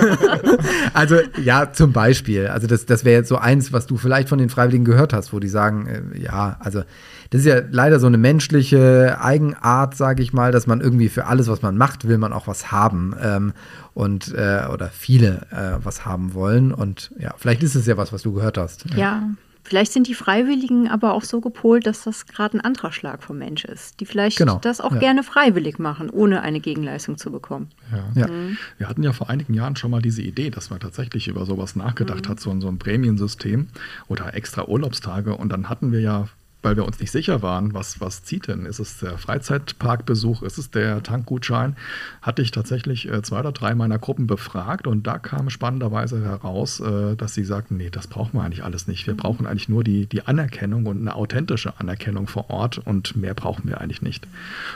also 0.93 1.17
ja, 1.43 1.73
zum 1.73 1.91
Beispiel. 1.91 2.47
Also 2.47 2.67
das, 2.67 2.85
das 2.85 3.03
wäre 3.03 3.17
jetzt 3.17 3.27
so 3.27 3.37
eins, 3.37 3.73
was 3.73 3.85
du 3.85 3.97
vielleicht 3.97 4.29
von 4.29 4.37
den 4.37 4.49
Freiwilligen 4.49 4.85
gehört 4.85 5.13
hast, 5.13 5.33
wo 5.33 5.39
die 5.39 5.49
sagen, 5.49 5.87
äh, 5.87 6.19
ja, 6.19 6.57
also 6.59 6.83
das 7.29 7.41
ist 7.41 7.47
ja 7.47 7.61
leider 7.69 7.99
so 7.99 8.07
eine 8.07 8.17
menschliche 8.17 9.17
Eigenart, 9.19 9.95
sage 9.95 10.23
ich 10.23 10.31
mal, 10.31 10.51
dass 10.51 10.67
man 10.67 10.79
irgendwie 10.79 11.09
für 11.09 11.25
alles, 11.25 11.47
was 11.47 11.61
man 11.61 11.77
macht, 11.77 12.07
will 12.07 12.17
man 12.17 12.33
auch 12.33 12.47
was 12.47 12.71
haben. 12.71 13.15
Ähm, 13.21 13.53
und 13.93 14.33
äh, 14.33 14.67
oder 14.71 14.89
viele 14.89 15.47
äh, 15.51 15.83
was 15.83 16.05
haben 16.05 16.33
wollen. 16.33 16.71
Und 16.71 17.11
ja, 17.19 17.33
vielleicht 17.37 17.63
ist 17.63 17.75
es 17.75 17.85
ja 17.87 17.97
was, 17.97 18.13
was 18.13 18.21
du 18.21 18.33
gehört 18.33 18.57
hast. 18.57 18.85
ja. 18.91 18.97
ja. 18.97 19.29
Vielleicht 19.67 19.91
sind 19.91 20.07
die 20.07 20.13
Freiwilligen 20.13 20.87
aber 20.87 21.11
auch 21.11 21.25
so 21.25 21.41
gepolt, 21.41 21.85
dass 21.87 22.05
das 22.05 22.25
gerade 22.25 22.57
ein 22.57 22.61
anderer 22.61 22.93
Schlag 22.93 23.21
vom 23.21 23.37
Mensch 23.37 23.65
ist, 23.65 23.99
die 23.99 24.05
vielleicht 24.05 24.37
genau. 24.37 24.59
das 24.59 24.79
auch 24.79 24.93
ja. 24.93 24.99
gerne 24.99 25.23
freiwillig 25.23 25.77
machen, 25.77 26.09
ohne 26.09 26.41
eine 26.41 26.61
Gegenleistung 26.61 27.17
zu 27.17 27.33
bekommen. 27.33 27.67
Ja. 27.91 28.21
ja. 28.21 28.27
Mhm. 28.29 28.57
Wir 28.77 28.87
hatten 28.87 29.03
ja 29.03 29.11
vor 29.11 29.29
einigen 29.29 29.53
Jahren 29.53 29.75
schon 29.75 29.91
mal 29.91 30.01
diese 30.01 30.21
Idee, 30.21 30.51
dass 30.51 30.69
man 30.69 30.79
tatsächlich 30.79 31.27
über 31.27 31.45
sowas 31.45 31.75
nachgedacht 31.75 32.27
mhm. 32.27 32.29
hat, 32.29 32.39
so, 32.39 32.57
so 32.61 32.69
ein 32.69 32.77
Prämiensystem 32.77 33.67
oder 34.07 34.33
extra 34.35 34.69
Urlaubstage. 34.69 35.35
Und 35.35 35.49
dann 35.49 35.67
hatten 35.67 35.91
wir 35.91 35.99
ja 35.99 36.29
weil 36.63 36.75
wir 36.75 36.85
uns 36.85 36.99
nicht 36.99 37.11
sicher 37.11 37.41
waren, 37.41 37.73
was, 37.73 38.01
was 38.01 38.23
zieht 38.23 38.47
denn? 38.47 38.65
Ist 38.65 38.79
es 38.79 38.99
der 38.99 39.17
Freizeitparkbesuch? 39.17 40.41
Ist 40.41 40.57
es 40.57 40.71
der 40.71 41.03
Tankgutschein? 41.03 41.75
Hatte 42.21 42.41
ich 42.41 42.51
tatsächlich 42.51 43.07
äh, 43.09 43.21
zwei 43.21 43.39
oder 43.39 43.51
drei 43.51 43.75
meiner 43.75 43.99
Gruppen 43.99 44.27
befragt 44.27 44.87
und 44.87 45.05
da 45.05 45.19
kam 45.19 45.49
spannenderweise 45.49 46.23
heraus, 46.23 46.79
äh, 46.79 47.15
dass 47.15 47.35
sie 47.35 47.43
sagten, 47.43 47.77
nee, 47.77 47.89
das 47.89 48.07
brauchen 48.07 48.33
wir 48.33 48.43
eigentlich 48.43 48.63
alles 48.63 48.87
nicht. 48.87 49.05
Wir 49.05 49.13
mhm. 49.13 49.17
brauchen 49.17 49.45
eigentlich 49.45 49.69
nur 49.69 49.83
die, 49.83 50.07
die 50.07 50.23
Anerkennung 50.23 50.87
und 50.87 50.99
eine 50.99 51.15
authentische 51.15 51.79
Anerkennung 51.79 52.27
vor 52.27 52.49
Ort 52.49 52.79
und 52.79 53.15
mehr 53.15 53.35
brauchen 53.35 53.69
wir 53.69 53.79
eigentlich 53.79 54.01
nicht. 54.01 54.27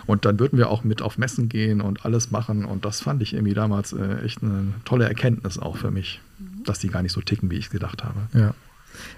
Und 0.06 0.26
dann 0.26 0.40
würden 0.40 0.58
wir 0.58 0.70
auch 0.70 0.84
mit 0.84 1.02
auf 1.02 1.18
Messen 1.18 1.50
gehen 1.50 1.82
und 1.82 2.06
alles 2.06 2.32
machen 2.32 2.64
und 2.64 2.86
das 2.86 3.02
fand 3.02 3.22
ich 3.22 3.34
irgendwie 3.34 3.56
damals 3.56 3.94
äh, 3.94 4.24
echt 4.24 4.44
eine 4.44 4.74
tolle 4.86 5.06
Erkenntnis 5.06 5.58
auch 5.58 5.78
für 5.78 5.90
mich, 5.90 6.22
mhm. 6.38 6.64
dass 6.64 6.80
die 6.80 6.90
gar 6.90 7.02
nicht 7.02 7.14
so 7.14 7.22
ticken, 7.22 7.50
wie 7.50 7.58
ich 7.58 7.72
gedacht 7.72 8.04
habe. 8.04 8.20
Ja. 8.34 8.54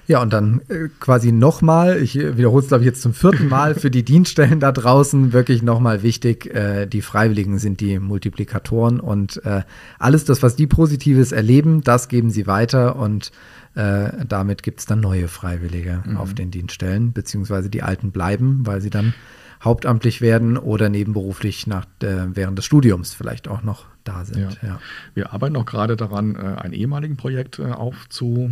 Ja, 0.07 0.21
und 0.21 0.33
dann 0.33 0.61
äh, 0.67 0.89
quasi 0.99 1.31
nochmal, 1.31 2.01
ich 2.01 2.15
wiederhole 2.15 2.61
es 2.61 2.67
glaube 2.67 2.83
ich 2.83 2.87
jetzt 2.87 3.01
zum 3.01 3.13
vierten 3.13 3.47
Mal 3.47 3.75
für 3.75 3.89
die 3.89 4.03
Dienststellen 4.03 4.59
da 4.59 4.71
draußen, 4.71 5.31
wirklich 5.31 5.63
nochmal 5.63 6.03
wichtig, 6.03 6.53
äh, 6.53 6.85
die 6.85 7.01
Freiwilligen 7.01 7.57
sind 7.57 7.79
die 7.79 7.99
Multiplikatoren 7.99 8.99
und 8.99 9.43
äh, 9.45 9.61
alles 9.99 10.25
das, 10.25 10.43
was 10.43 10.55
die 10.55 10.67
Positives 10.67 11.31
erleben, 11.31 11.81
das 11.81 12.09
geben 12.09 12.31
sie 12.31 12.47
weiter 12.47 12.97
und 12.97 13.31
äh, 13.75 14.25
damit 14.27 14.61
gibt 14.61 14.81
es 14.81 14.85
dann 14.85 14.99
neue 14.99 15.27
Freiwillige 15.27 16.03
mhm. 16.05 16.17
auf 16.17 16.33
den 16.33 16.51
Dienststellen, 16.51 17.13
beziehungsweise 17.13 17.69
die 17.69 17.81
alten 17.81 18.11
bleiben, 18.11 18.65
weil 18.65 18.81
sie 18.81 18.89
dann 18.89 19.13
hauptamtlich 19.63 20.21
werden 20.21 20.57
oder 20.57 20.89
nebenberuflich 20.89 21.67
nach, 21.67 21.85
äh, 22.01 22.27
während 22.33 22.57
des 22.57 22.65
Studiums 22.65 23.13
vielleicht 23.13 23.47
auch 23.47 23.63
noch 23.63 23.85
da 24.03 24.25
sind. 24.25 24.59
Ja. 24.61 24.67
Ja. 24.67 24.79
Wir 25.13 25.33
arbeiten 25.33 25.55
auch 25.55 25.65
gerade 25.65 25.95
daran, 25.95 26.35
äh, 26.35 26.61
ein 26.61 26.73
ehemaligen 26.73 27.15
Projekt 27.15 27.59
äh, 27.59 27.71
aufzu 27.71 28.51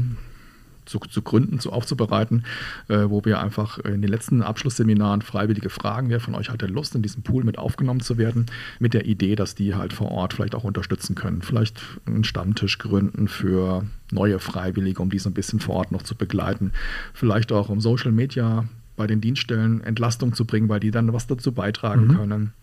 zu, 0.86 1.00
zu 1.00 1.22
gründen, 1.22 1.60
zu 1.60 1.72
aufzubereiten, 1.72 2.44
äh, 2.88 3.06
wo 3.08 3.24
wir 3.26 3.40
einfach 3.40 3.78
in 3.80 4.02
den 4.02 4.10
letzten 4.10 4.42
Abschlussseminaren 4.42 5.22
Freiwillige 5.22 5.70
fragen, 5.70 6.10
wer 6.10 6.20
von 6.20 6.36
euch 6.36 6.50
hat 6.50 6.62
denn 6.62 6.72
Lust, 6.72 6.96
in 6.96 7.02
diesen 7.02 7.24
Pool 7.24 7.44
mit 7.44 7.58
aufgenommen 7.58 8.00
zu 8.00 8.18
werden, 8.18 8.46
mit 8.80 8.94
der 8.94 9.06
Idee, 9.06 9.36
dass 9.36 9.56
die 9.56 9.76
halt 9.76 9.94
vor 9.94 10.12
Ort 10.12 10.34
vielleicht 10.34 10.56
auch 10.56 10.64
unterstützen 10.64 11.16
können. 11.16 11.42
Vielleicht 11.42 11.82
einen 12.06 12.24
Stammtisch 12.24 12.78
gründen 12.78 13.28
für 13.28 13.86
neue 14.12 14.40
Freiwillige, 14.40 15.02
um 15.02 15.10
die 15.10 15.20
so 15.20 15.30
ein 15.30 15.34
bisschen 15.34 15.60
vor 15.60 15.76
Ort 15.76 15.92
noch 15.92 16.04
zu 16.04 16.16
begleiten. 16.16 16.72
Vielleicht 17.14 17.52
auch 17.52 17.70
um 17.70 17.82
Social 17.82 18.12
Media 18.12 18.66
bei 18.98 19.08
den 19.08 19.22
Dienststellen 19.22 19.82
Entlastung 19.82 20.34
zu 20.34 20.46
bringen, 20.46 20.70
weil 20.70 20.80
die 20.80 20.92
dann 20.92 21.14
was 21.14 21.28
dazu 21.28 21.52
beitragen 21.52 22.08
mhm. 22.08 22.16
können. 22.16 22.54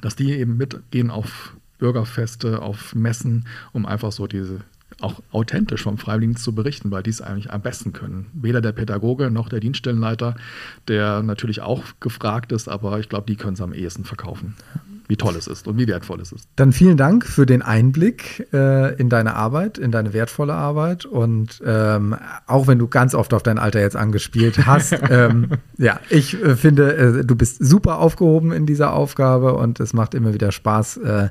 Dass 0.00 0.16
die 0.16 0.32
eben 0.32 0.56
mitgehen 0.56 1.10
auf 1.10 1.54
Bürgerfeste, 1.78 2.62
auf 2.62 2.94
Messen, 2.94 3.46
um 3.72 3.86
einfach 3.86 4.12
so 4.12 4.26
diese 4.26 4.60
auch 5.00 5.22
authentisch 5.30 5.82
vom 5.82 5.98
Freiwilligen 5.98 6.36
zu 6.36 6.54
berichten, 6.54 6.90
weil 6.90 7.02
die 7.02 7.10
es 7.10 7.20
eigentlich 7.20 7.52
am 7.52 7.62
besten 7.62 7.92
können. 7.92 8.26
Weder 8.32 8.60
der 8.60 8.72
Pädagoge 8.72 9.30
noch 9.30 9.48
der 9.48 9.60
Dienststellenleiter, 9.60 10.36
der 10.88 11.22
natürlich 11.22 11.60
auch 11.60 11.84
gefragt 12.00 12.52
ist, 12.52 12.68
aber 12.68 12.98
ich 12.98 13.08
glaube, 13.08 13.26
die 13.26 13.36
können 13.36 13.54
es 13.54 13.60
am 13.60 13.72
ehesten 13.72 14.04
verkaufen 14.04 14.54
wie 15.08 15.16
toll 15.16 15.36
es 15.36 15.46
ist 15.46 15.68
und 15.68 15.78
wie 15.78 15.86
wertvoll 15.86 16.20
es 16.20 16.32
ist. 16.32 16.48
Dann 16.56 16.72
vielen 16.72 16.96
Dank 16.96 17.24
für 17.24 17.46
den 17.46 17.62
Einblick 17.62 18.48
äh, 18.52 18.94
in 18.96 19.08
deine 19.08 19.34
Arbeit, 19.34 19.78
in 19.78 19.90
deine 19.90 20.12
wertvolle 20.12 20.54
Arbeit. 20.54 21.04
Und 21.04 21.62
ähm, 21.64 22.16
auch 22.46 22.66
wenn 22.66 22.78
du 22.78 22.88
ganz 22.88 23.14
oft 23.14 23.32
auf 23.34 23.42
dein 23.42 23.58
Alter 23.58 23.80
jetzt 23.80 23.96
angespielt 23.96 24.66
hast, 24.66 24.94
ähm, 25.10 25.50
ja, 25.78 26.00
ich 26.10 26.42
äh, 26.42 26.56
finde, 26.56 26.96
äh, 26.96 27.24
du 27.24 27.36
bist 27.36 27.64
super 27.64 27.98
aufgehoben 27.98 28.52
in 28.52 28.66
dieser 28.66 28.92
Aufgabe 28.92 29.54
und 29.54 29.80
es 29.80 29.92
macht 29.92 30.14
immer 30.14 30.34
wieder 30.34 30.52
Spaß, 30.52 30.96
äh, 30.98 31.28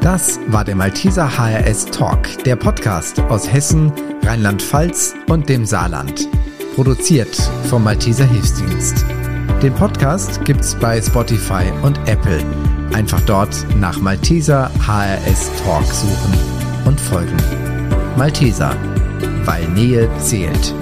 Das 0.01 0.37
war 0.47 0.65
der 0.65 0.75
Malteser 0.75 1.29
HRS 1.37 1.85
Talk, 1.85 2.43
der 2.43 2.57
Podcast 2.57 3.21
aus 3.21 3.51
Hessen, 3.51 3.91
Rheinland-Pfalz 4.23 5.15
und 5.29 5.47
dem 5.47 5.65
Saarland. 5.65 6.27
Produziert 6.75 7.33
vom 7.69 7.85
Malteser 7.85 8.25
Hilfsdienst. 8.25 9.05
Den 9.61 9.73
Podcast 9.73 10.43
gibt's 10.43 10.75
bei 10.75 11.01
Spotify 11.01 11.71
und 11.83 11.97
Apple. 12.05 12.43
Einfach 12.93 13.21
dort 13.21 13.55
nach 13.77 14.01
Malteser 14.01 14.69
HRS 14.85 15.49
Talk 15.63 15.85
suchen 15.85 16.33
und 16.83 16.99
folgen. 16.99 17.37
Malteser, 18.17 18.75
weil 19.45 19.65
Nähe 19.69 20.09
zählt. 20.19 20.75